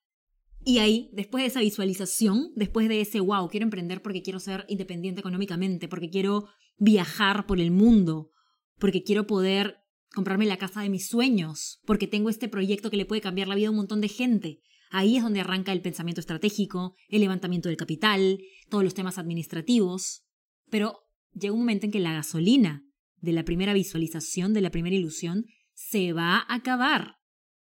Y 0.64 0.78
ahí, 0.78 1.10
después 1.12 1.42
de 1.42 1.48
esa 1.48 1.60
visualización, 1.60 2.52
después 2.54 2.88
de 2.88 3.00
ese, 3.00 3.18
wow, 3.18 3.48
quiero 3.48 3.64
emprender 3.64 4.02
porque 4.02 4.22
quiero 4.22 4.38
ser 4.38 4.64
independiente 4.68 5.20
económicamente, 5.20 5.88
porque 5.88 6.10
quiero 6.10 6.46
viajar 6.78 7.46
por 7.46 7.60
el 7.60 7.72
mundo, 7.72 8.30
porque 8.78 9.02
quiero 9.02 9.26
poder 9.26 9.78
comprarme 10.14 10.46
la 10.46 10.58
casa 10.58 10.82
de 10.82 10.90
mis 10.90 11.08
sueños, 11.08 11.80
porque 11.84 12.06
tengo 12.06 12.30
este 12.30 12.48
proyecto 12.48 12.90
que 12.90 12.96
le 12.96 13.06
puede 13.06 13.20
cambiar 13.20 13.48
la 13.48 13.56
vida 13.56 13.68
a 13.68 13.70
un 13.70 13.76
montón 13.76 14.00
de 14.00 14.08
gente. 14.08 14.60
Ahí 14.90 15.16
es 15.16 15.22
donde 15.22 15.40
arranca 15.40 15.72
el 15.72 15.80
pensamiento 15.80 16.20
estratégico, 16.20 16.94
el 17.08 17.22
levantamiento 17.22 17.68
del 17.68 17.78
capital, 17.78 18.38
todos 18.68 18.84
los 18.84 18.94
temas 18.94 19.18
administrativos. 19.18 20.24
Pero 20.70 21.01
llega 21.34 21.54
un 21.54 21.60
momento 21.60 21.86
en 21.86 21.92
que 21.92 22.00
la 22.00 22.12
gasolina 22.12 22.84
de 23.16 23.32
la 23.32 23.44
primera 23.44 23.72
visualización, 23.72 24.52
de 24.52 24.60
la 24.60 24.70
primera 24.70 24.96
ilusión, 24.96 25.46
se 25.74 26.12
va 26.12 26.36
a 26.36 26.54
acabar. 26.54 27.16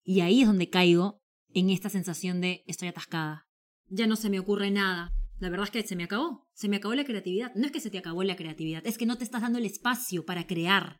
Y 0.04 0.22
ahí 0.22 0.42
es 0.42 0.48
donde 0.48 0.70
caigo 0.70 1.22
en 1.50 1.70
esta 1.70 1.90
sensación 1.90 2.42
de 2.42 2.64
estoy 2.68 2.90
atascada. 2.90 3.48
Ya 3.88 4.08
no 4.08 4.16
se 4.16 4.30
me 4.30 4.40
ocurre 4.40 4.72
nada. 4.72 5.14
La 5.40 5.50
verdad 5.50 5.66
es 5.66 5.72
que 5.72 5.88
se 5.88 5.96
me 5.96 6.04
acabó. 6.04 6.48
Se 6.54 6.70
me 6.70 6.78
acabó 6.78 6.94
la 6.96 7.06
creatividad. 7.06 7.54
No 7.56 7.66
es 7.66 7.72
que 7.72 7.80
se 7.80 7.90
te 7.90 7.98
acabó 7.98 8.24
la 8.24 8.36
creatividad, 8.36 8.86
es 8.86 8.98
que 8.98 9.06
no 9.06 9.18
te 9.18 9.24
estás 9.24 9.42
dando 9.42 9.60
el 9.60 9.66
espacio 9.66 10.26
para 10.26 10.48
crear. 10.48 11.00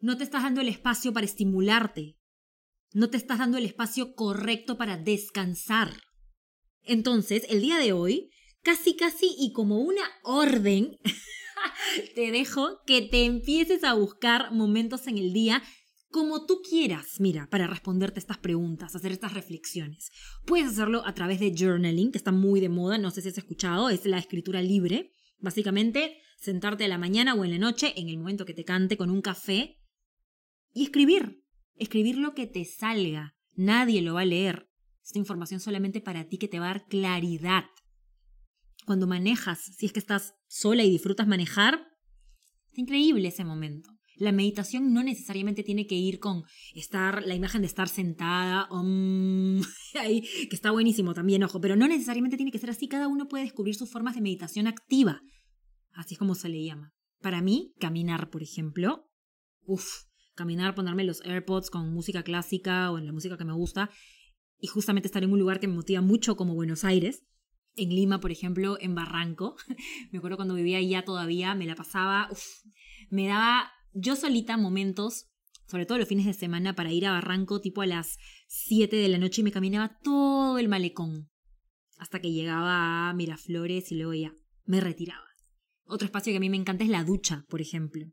No 0.00 0.16
te 0.16 0.24
estás 0.24 0.42
dando 0.42 0.60
el 0.60 0.68
espacio 0.68 1.12
para 1.12 1.26
estimularte. 1.26 2.16
No 2.92 3.08
te 3.08 3.16
estás 3.16 3.38
dando 3.38 3.58
el 3.58 3.64
espacio 3.64 4.14
correcto 4.14 4.76
para 4.76 4.96
descansar. 4.96 5.94
Entonces, 6.82 7.46
el 7.48 7.62
día 7.62 7.78
de 7.78 7.92
hoy, 7.92 8.30
casi 8.62 8.96
casi 8.96 9.34
y 9.38 9.52
como 9.52 9.78
una 9.78 10.02
orden, 10.24 10.98
te 12.14 12.30
dejo 12.30 12.80
que 12.86 13.02
te 13.02 13.24
empieces 13.24 13.84
a 13.84 13.94
buscar 13.94 14.52
momentos 14.52 15.06
en 15.06 15.18
el 15.18 15.32
día 15.32 15.62
como 16.12 16.44
tú 16.44 16.60
quieras, 16.60 17.20
mira, 17.20 17.48
para 17.50 17.66
responderte 17.66 18.20
estas 18.20 18.36
preguntas, 18.36 18.94
hacer 18.94 19.12
estas 19.12 19.32
reflexiones. 19.32 20.12
Puedes 20.44 20.68
hacerlo 20.68 21.02
a 21.06 21.14
través 21.14 21.40
de 21.40 21.54
journaling, 21.56 22.12
que 22.12 22.18
está 22.18 22.32
muy 22.32 22.60
de 22.60 22.68
moda, 22.68 22.98
no 22.98 23.10
sé 23.10 23.22
si 23.22 23.30
has 23.30 23.38
escuchado, 23.38 23.88
es 23.88 24.04
la 24.04 24.18
escritura 24.18 24.60
libre. 24.60 25.10
Básicamente, 25.38 26.18
sentarte 26.38 26.84
a 26.84 26.88
la 26.88 26.98
mañana 26.98 27.34
o 27.34 27.44
en 27.46 27.52
la 27.52 27.58
noche, 27.58 27.94
en 27.96 28.10
el 28.10 28.18
momento 28.18 28.44
que 28.44 28.52
te 28.52 28.64
cante, 28.64 28.98
con 28.98 29.10
un 29.10 29.22
café, 29.22 29.78
y 30.74 30.84
escribir. 30.84 31.42
Escribir 31.76 32.18
lo 32.18 32.34
que 32.34 32.46
te 32.46 32.66
salga. 32.66 33.34
Nadie 33.54 34.02
lo 34.02 34.14
va 34.14 34.20
a 34.20 34.26
leer. 34.26 34.68
Esta 35.02 35.18
información 35.18 35.60
solamente 35.60 36.02
para 36.02 36.28
ti 36.28 36.36
que 36.36 36.48
te 36.48 36.58
va 36.58 36.66
a 36.66 36.74
dar 36.74 36.86
claridad. 36.86 37.64
Cuando 38.86 39.06
manejas, 39.06 39.60
si 39.76 39.86
es 39.86 39.92
que 39.92 39.98
estás 39.98 40.34
sola 40.48 40.82
y 40.84 40.90
disfrutas 40.90 41.26
manejar, 41.26 41.86
es 42.72 42.78
increíble 42.78 43.28
ese 43.28 43.44
momento. 43.44 43.90
La 44.16 44.32
meditación 44.32 44.92
no 44.92 45.02
necesariamente 45.02 45.62
tiene 45.62 45.86
que 45.86 45.94
ir 45.94 46.18
con 46.18 46.44
estar, 46.74 47.26
la 47.26 47.34
imagen 47.34 47.62
de 47.62 47.66
estar 47.66 47.88
sentada, 47.88 48.68
que 49.92 50.48
está 50.50 50.70
buenísimo 50.70 51.14
también, 51.14 51.42
ojo, 51.42 51.60
pero 51.60 51.76
no 51.76 51.88
necesariamente 51.88 52.36
tiene 52.36 52.52
que 52.52 52.58
ser 52.58 52.70
así. 52.70 52.88
Cada 52.88 53.08
uno 53.08 53.28
puede 53.28 53.44
descubrir 53.44 53.74
sus 53.74 53.90
formas 53.90 54.14
de 54.14 54.20
meditación 54.20 54.66
activa. 54.66 55.22
Así 55.92 56.14
es 56.14 56.18
como 56.18 56.34
se 56.34 56.48
le 56.48 56.64
llama. 56.64 56.92
Para 57.20 57.40
mí, 57.40 57.72
caminar, 57.78 58.30
por 58.30 58.42
ejemplo, 58.42 59.08
uff, 59.64 60.04
caminar, 60.34 60.74
ponerme 60.74 61.04
los 61.04 61.20
AirPods 61.22 61.70
con 61.70 61.92
música 61.92 62.22
clásica 62.22 62.90
o 62.90 62.98
en 62.98 63.06
la 63.06 63.12
música 63.12 63.36
que 63.36 63.44
me 63.44 63.52
gusta 63.52 63.90
y 64.58 64.68
justamente 64.68 65.08
estar 65.08 65.24
en 65.24 65.32
un 65.32 65.38
lugar 65.38 65.60
que 65.60 65.68
me 65.68 65.74
motiva 65.74 66.00
mucho 66.00 66.36
como 66.36 66.54
Buenos 66.54 66.84
Aires. 66.84 67.24
En 67.76 67.88
Lima, 67.88 68.20
por 68.20 68.30
ejemplo, 68.30 68.76
en 68.80 68.94
Barranco. 68.94 69.56
me 70.12 70.18
acuerdo 70.18 70.36
cuando 70.36 70.54
vivía 70.54 70.78
allá 70.78 71.04
todavía, 71.04 71.54
me 71.54 71.66
la 71.66 71.74
pasaba, 71.74 72.28
me 73.10 73.26
daba 73.26 73.70
yo 73.94 74.16
solita 74.16 74.56
momentos, 74.56 75.26
sobre 75.66 75.86
todo 75.86 75.98
los 75.98 76.08
fines 76.08 76.26
de 76.26 76.34
semana, 76.34 76.74
para 76.74 76.92
ir 76.92 77.06
a 77.06 77.12
Barranco 77.12 77.60
tipo 77.60 77.82
a 77.82 77.86
las 77.86 78.18
7 78.48 78.96
de 78.96 79.08
la 79.08 79.18
noche 79.18 79.40
y 79.40 79.44
me 79.44 79.52
caminaba 79.52 79.98
todo 80.02 80.58
el 80.58 80.68
malecón. 80.68 81.30
Hasta 81.98 82.20
que 82.20 82.32
llegaba 82.32 83.10
a 83.10 83.14
Miraflores 83.14 83.92
y 83.92 83.96
luego 83.96 84.14
ya 84.14 84.34
me 84.64 84.80
retiraba. 84.80 85.26
Otro 85.84 86.06
espacio 86.06 86.32
que 86.32 86.38
a 86.38 86.40
mí 86.40 86.50
me 86.50 86.56
encanta 86.56 86.84
es 86.84 86.90
la 86.90 87.04
ducha, 87.04 87.44
por 87.48 87.60
ejemplo. 87.60 88.06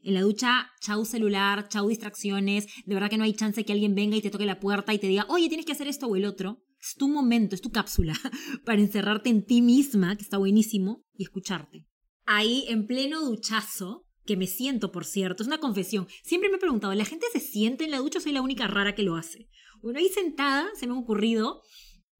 En 0.00 0.14
la 0.14 0.22
ducha, 0.22 0.70
chau 0.80 1.04
celular, 1.04 1.68
chau 1.68 1.88
distracciones, 1.88 2.66
de 2.84 2.94
verdad 2.94 3.10
que 3.10 3.18
no 3.18 3.24
hay 3.24 3.34
chance 3.34 3.64
que 3.64 3.72
alguien 3.72 3.94
venga 3.94 4.16
y 4.16 4.22
te 4.22 4.30
toque 4.30 4.46
la 4.46 4.60
puerta 4.60 4.94
y 4.94 4.98
te 4.98 5.08
diga, 5.08 5.26
oye, 5.28 5.48
tienes 5.48 5.66
que 5.66 5.72
hacer 5.72 5.88
esto 5.88 6.06
o 6.06 6.16
el 6.16 6.24
otro. 6.24 6.62
Es 6.86 6.94
tu 6.94 7.08
momento, 7.08 7.56
es 7.56 7.62
tu 7.62 7.70
cápsula 7.70 8.14
para 8.64 8.80
encerrarte 8.80 9.28
en 9.28 9.44
ti 9.44 9.60
misma, 9.60 10.16
que 10.16 10.22
está 10.22 10.38
buenísimo, 10.38 11.04
y 11.14 11.24
escucharte. 11.24 11.84
Ahí, 12.26 12.64
en 12.68 12.86
pleno 12.86 13.24
duchazo, 13.24 14.06
que 14.24 14.36
me 14.36 14.46
siento, 14.46 14.92
por 14.92 15.04
cierto, 15.04 15.42
es 15.42 15.48
una 15.48 15.58
confesión. 15.58 16.06
Siempre 16.22 16.48
me 16.48 16.56
he 16.56 16.60
preguntado, 16.60 16.94
¿la 16.94 17.04
gente 17.04 17.26
se 17.32 17.40
siente 17.40 17.84
en 17.84 17.90
la 17.90 17.98
ducha 17.98 18.18
o 18.18 18.22
soy 18.22 18.32
la 18.32 18.42
única 18.42 18.68
rara 18.68 18.94
que 18.94 19.02
lo 19.02 19.16
hace? 19.16 19.48
Bueno, 19.82 19.98
ahí 19.98 20.08
sentada 20.08 20.68
se 20.78 20.86
me 20.86 20.94
ha 20.94 20.98
ocurrido, 20.98 21.62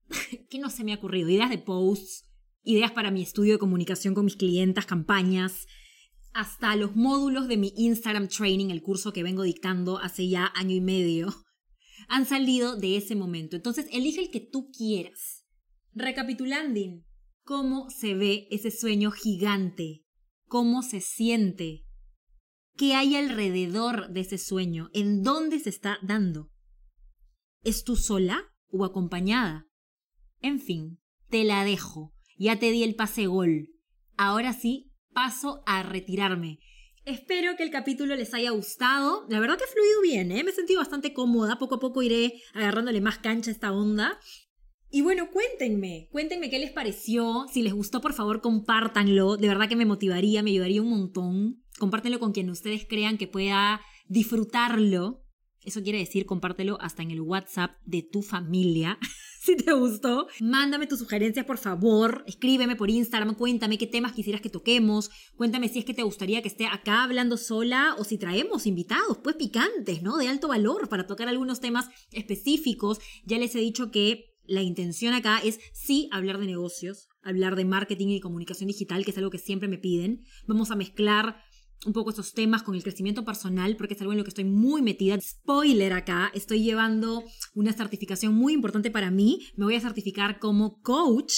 ¿qué 0.50 0.58
no 0.58 0.68
se 0.68 0.82
me 0.82 0.92
ha 0.92 0.96
ocurrido? 0.96 1.28
Ideas 1.28 1.50
de 1.50 1.58
posts, 1.58 2.24
ideas 2.64 2.90
para 2.90 3.12
mi 3.12 3.22
estudio 3.22 3.52
de 3.52 3.58
comunicación 3.58 4.14
con 4.14 4.24
mis 4.24 4.36
clientas, 4.36 4.86
campañas, 4.86 5.66
hasta 6.32 6.74
los 6.74 6.96
módulos 6.96 7.46
de 7.46 7.56
mi 7.56 7.72
Instagram 7.76 8.28
Training, 8.28 8.70
el 8.70 8.82
curso 8.82 9.12
que 9.12 9.22
vengo 9.22 9.44
dictando 9.44 9.98
hace 9.98 10.28
ya 10.28 10.52
año 10.56 10.74
y 10.74 10.80
medio, 10.80 11.45
han 12.08 12.26
salido 12.26 12.76
de 12.76 12.96
ese 12.96 13.14
momento. 13.14 13.56
Entonces, 13.56 13.86
elige 13.92 14.20
el 14.20 14.30
que 14.30 14.40
tú 14.40 14.70
quieras. 14.70 15.44
Recapitulando, 15.94 17.04
¿cómo 17.42 17.90
se 17.90 18.14
ve 18.14 18.48
ese 18.50 18.70
sueño 18.70 19.10
gigante? 19.10 20.04
¿Cómo 20.46 20.82
se 20.82 21.00
siente? 21.00 21.86
¿Qué 22.76 22.94
hay 22.94 23.16
alrededor 23.16 24.10
de 24.10 24.20
ese 24.20 24.38
sueño? 24.38 24.90
¿En 24.92 25.22
dónde 25.22 25.58
se 25.58 25.70
está 25.70 25.98
dando? 26.02 26.50
¿Es 27.62 27.84
tú 27.84 27.96
sola 27.96 28.52
o 28.68 28.84
acompañada? 28.84 29.66
En 30.40 30.60
fin, 30.60 31.00
te 31.30 31.44
la 31.44 31.64
dejo. 31.64 32.14
Ya 32.38 32.58
te 32.58 32.70
di 32.70 32.82
el 32.82 32.94
pase 32.94 33.26
gol. 33.26 33.70
Ahora 34.16 34.52
sí, 34.52 34.92
paso 35.12 35.62
a 35.66 35.82
retirarme. 35.82 36.58
Espero 37.06 37.56
que 37.56 37.62
el 37.62 37.70
capítulo 37.70 38.16
les 38.16 38.34
haya 38.34 38.50
gustado. 38.50 39.26
La 39.28 39.40
verdad 39.40 39.56
que 39.56 39.64
ha 39.64 39.68
fluido 39.68 40.02
bien, 40.02 40.32
¿eh? 40.32 40.42
Me 40.42 40.50
he 40.50 40.54
sentido 40.54 40.80
bastante 40.80 41.14
cómoda. 41.14 41.56
Poco 41.56 41.76
a 41.76 41.80
poco 41.80 42.02
iré 42.02 42.42
agarrándole 42.52 43.00
más 43.00 43.18
cancha 43.18 43.50
a 43.50 43.54
esta 43.54 43.72
onda. 43.72 44.18
Y 44.90 45.02
bueno, 45.02 45.30
cuéntenme, 45.30 46.08
cuéntenme 46.10 46.50
qué 46.50 46.58
les 46.58 46.72
pareció. 46.72 47.46
Si 47.52 47.62
les 47.62 47.72
gustó, 47.72 48.00
por 48.00 48.12
favor, 48.12 48.40
compártanlo. 48.40 49.36
De 49.36 49.46
verdad 49.46 49.68
que 49.68 49.76
me 49.76 49.86
motivaría, 49.86 50.42
me 50.42 50.50
ayudaría 50.50 50.82
un 50.82 50.90
montón 50.90 51.62
compártelo 51.78 52.18
con 52.18 52.32
quien 52.32 52.50
ustedes 52.50 52.86
crean 52.88 53.18
que 53.18 53.28
pueda 53.28 53.80
disfrutarlo. 54.08 55.22
Eso 55.62 55.82
quiere 55.82 55.98
decir 55.98 56.26
compártelo 56.26 56.78
hasta 56.80 57.02
en 57.02 57.10
el 57.10 57.20
WhatsApp 57.20 57.76
de 57.84 58.02
tu 58.02 58.22
familia. 58.22 58.98
si 59.46 59.56
te 59.56 59.72
gustó, 59.72 60.26
mándame 60.40 60.88
tus 60.88 60.98
sugerencias, 60.98 61.46
por 61.46 61.58
favor. 61.58 62.24
Escríbeme 62.26 62.74
por 62.74 62.90
Instagram, 62.90 63.36
cuéntame 63.36 63.78
qué 63.78 63.86
temas 63.86 64.12
quisieras 64.12 64.40
que 64.40 64.50
toquemos. 64.50 65.08
Cuéntame 65.36 65.68
si 65.68 65.78
es 65.78 65.84
que 65.84 65.94
te 65.94 66.02
gustaría 66.02 66.42
que 66.42 66.48
esté 66.48 66.66
acá 66.66 67.04
hablando 67.04 67.36
sola 67.36 67.94
o 67.96 68.02
si 68.02 68.18
traemos 68.18 68.66
invitados, 68.66 69.18
pues 69.22 69.36
picantes, 69.36 70.02
¿no? 70.02 70.16
De 70.16 70.26
alto 70.26 70.48
valor 70.48 70.88
para 70.88 71.06
tocar 71.06 71.28
algunos 71.28 71.60
temas 71.60 71.88
específicos. 72.10 72.98
Ya 73.24 73.38
les 73.38 73.54
he 73.54 73.60
dicho 73.60 73.92
que 73.92 74.34
la 74.46 74.62
intención 74.62 75.14
acá 75.14 75.38
es 75.38 75.60
sí 75.72 76.08
hablar 76.10 76.38
de 76.38 76.46
negocios, 76.46 77.08
hablar 77.22 77.54
de 77.54 77.64
marketing 77.64 78.08
y 78.08 78.20
comunicación 78.20 78.66
digital, 78.66 79.04
que 79.04 79.12
es 79.12 79.18
algo 79.18 79.30
que 79.30 79.38
siempre 79.38 79.68
me 79.68 79.78
piden. 79.78 80.24
Vamos 80.48 80.72
a 80.72 80.76
mezclar 80.76 81.36
un 81.84 81.92
poco 81.92 82.10
estos 82.10 82.32
temas 82.32 82.62
con 82.62 82.74
el 82.74 82.82
crecimiento 82.82 83.24
personal, 83.24 83.76
porque 83.76 83.94
es 83.94 84.00
algo 84.00 84.12
en 84.12 84.18
lo 84.18 84.24
que 84.24 84.30
estoy 84.30 84.44
muy 84.44 84.82
metida. 84.82 85.20
Spoiler 85.20 85.92
acá, 85.92 86.30
estoy 86.34 86.62
llevando 86.62 87.24
una 87.54 87.72
certificación 87.72 88.34
muy 88.34 88.54
importante 88.54 88.90
para 88.90 89.10
mí. 89.10 89.46
Me 89.56 89.64
voy 89.64 89.74
a 89.74 89.80
certificar 89.80 90.38
como 90.38 90.80
coach. 90.80 91.32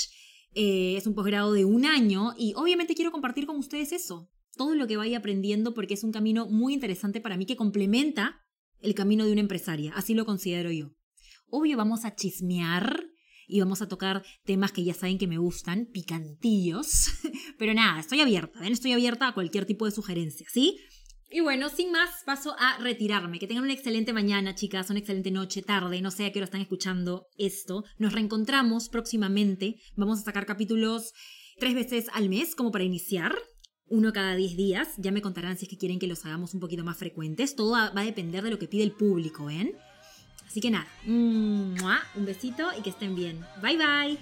Eh, 0.54 0.96
es 0.96 1.06
un 1.06 1.14
posgrado 1.14 1.52
de 1.52 1.64
un 1.64 1.84
año 1.84 2.32
y 2.36 2.54
obviamente 2.56 2.94
quiero 2.94 3.12
compartir 3.12 3.46
con 3.46 3.56
ustedes 3.56 3.92
eso, 3.92 4.30
todo 4.56 4.74
lo 4.74 4.86
que 4.86 4.96
vaya 4.96 5.18
aprendiendo 5.18 5.74
porque 5.74 5.94
es 5.94 6.02
un 6.04 6.10
camino 6.10 6.48
muy 6.48 6.72
interesante 6.72 7.20
para 7.20 7.36
mí 7.36 7.44
que 7.44 7.54
complementa 7.54 8.40
el 8.80 8.94
camino 8.94 9.26
de 9.26 9.32
una 9.32 9.42
empresaria, 9.42 9.92
así 9.94 10.14
lo 10.14 10.24
considero 10.24 10.72
yo. 10.72 10.94
Obvio 11.50 11.76
vamos 11.76 12.04
a 12.04 12.14
chismear 12.14 13.04
y 13.48 13.60
vamos 13.60 13.82
a 13.82 13.88
tocar 13.88 14.22
temas 14.44 14.70
que 14.72 14.84
ya 14.84 14.94
saben 14.94 15.18
que 15.18 15.26
me 15.26 15.38
gustan, 15.38 15.86
picantillos. 15.86 17.10
Pero 17.58 17.74
nada, 17.74 17.98
estoy 17.98 18.20
abierta, 18.20 18.60
¿ven? 18.60 18.72
Estoy 18.72 18.92
abierta 18.92 19.26
a 19.26 19.34
cualquier 19.34 19.64
tipo 19.64 19.86
de 19.86 19.90
sugerencia, 19.90 20.46
¿sí? 20.52 20.78
Y 21.30 21.40
bueno, 21.40 21.68
sin 21.68 21.90
más, 21.90 22.10
paso 22.24 22.54
a 22.58 22.78
retirarme. 22.78 23.38
Que 23.38 23.46
tengan 23.46 23.64
una 23.64 23.72
excelente 23.72 24.12
mañana, 24.12 24.54
chicas, 24.54 24.88
una 24.90 24.98
excelente 24.98 25.30
noche, 25.30 25.62
tarde, 25.62 26.00
no 26.00 26.10
sé 26.10 26.24
a 26.24 26.32
qué 26.32 26.38
hora 26.38 26.44
están 26.44 26.60
escuchando 26.60 27.26
esto. 27.36 27.84
Nos 27.98 28.12
reencontramos 28.12 28.88
próximamente. 28.88 29.76
Vamos 29.96 30.20
a 30.20 30.22
sacar 30.22 30.46
capítulos 30.46 31.12
tres 31.58 31.74
veces 31.74 32.06
al 32.14 32.28
mes, 32.28 32.54
como 32.54 32.70
para 32.70 32.84
iniciar. 32.84 33.34
Uno 33.90 34.12
cada 34.12 34.36
diez 34.36 34.56
días. 34.56 34.88
Ya 34.96 35.12
me 35.12 35.22
contarán 35.22 35.58
si 35.58 35.66
es 35.66 35.70
que 35.70 35.78
quieren 35.78 35.98
que 35.98 36.06
los 36.06 36.24
hagamos 36.24 36.54
un 36.54 36.60
poquito 36.60 36.84
más 36.84 36.96
frecuentes. 36.96 37.56
Todo 37.56 37.72
va 37.72 37.92
a 37.94 38.04
depender 38.04 38.42
de 38.42 38.50
lo 38.50 38.58
que 38.58 38.68
pide 38.68 38.84
el 38.84 38.92
público, 38.92 39.46
¿ven? 39.46 39.74
Así 40.48 40.60
que 40.60 40.70
nada, 40.70 40.86
mm, 41.04 41.76
un 42.16 42.24
besito 42.24 42.70
y 42.76 42.82
que 42.82 42.90
estén 42.90 43.14
bien. 43.14 43.44
Bye 43.62 43.76
bye. 43.76 44.18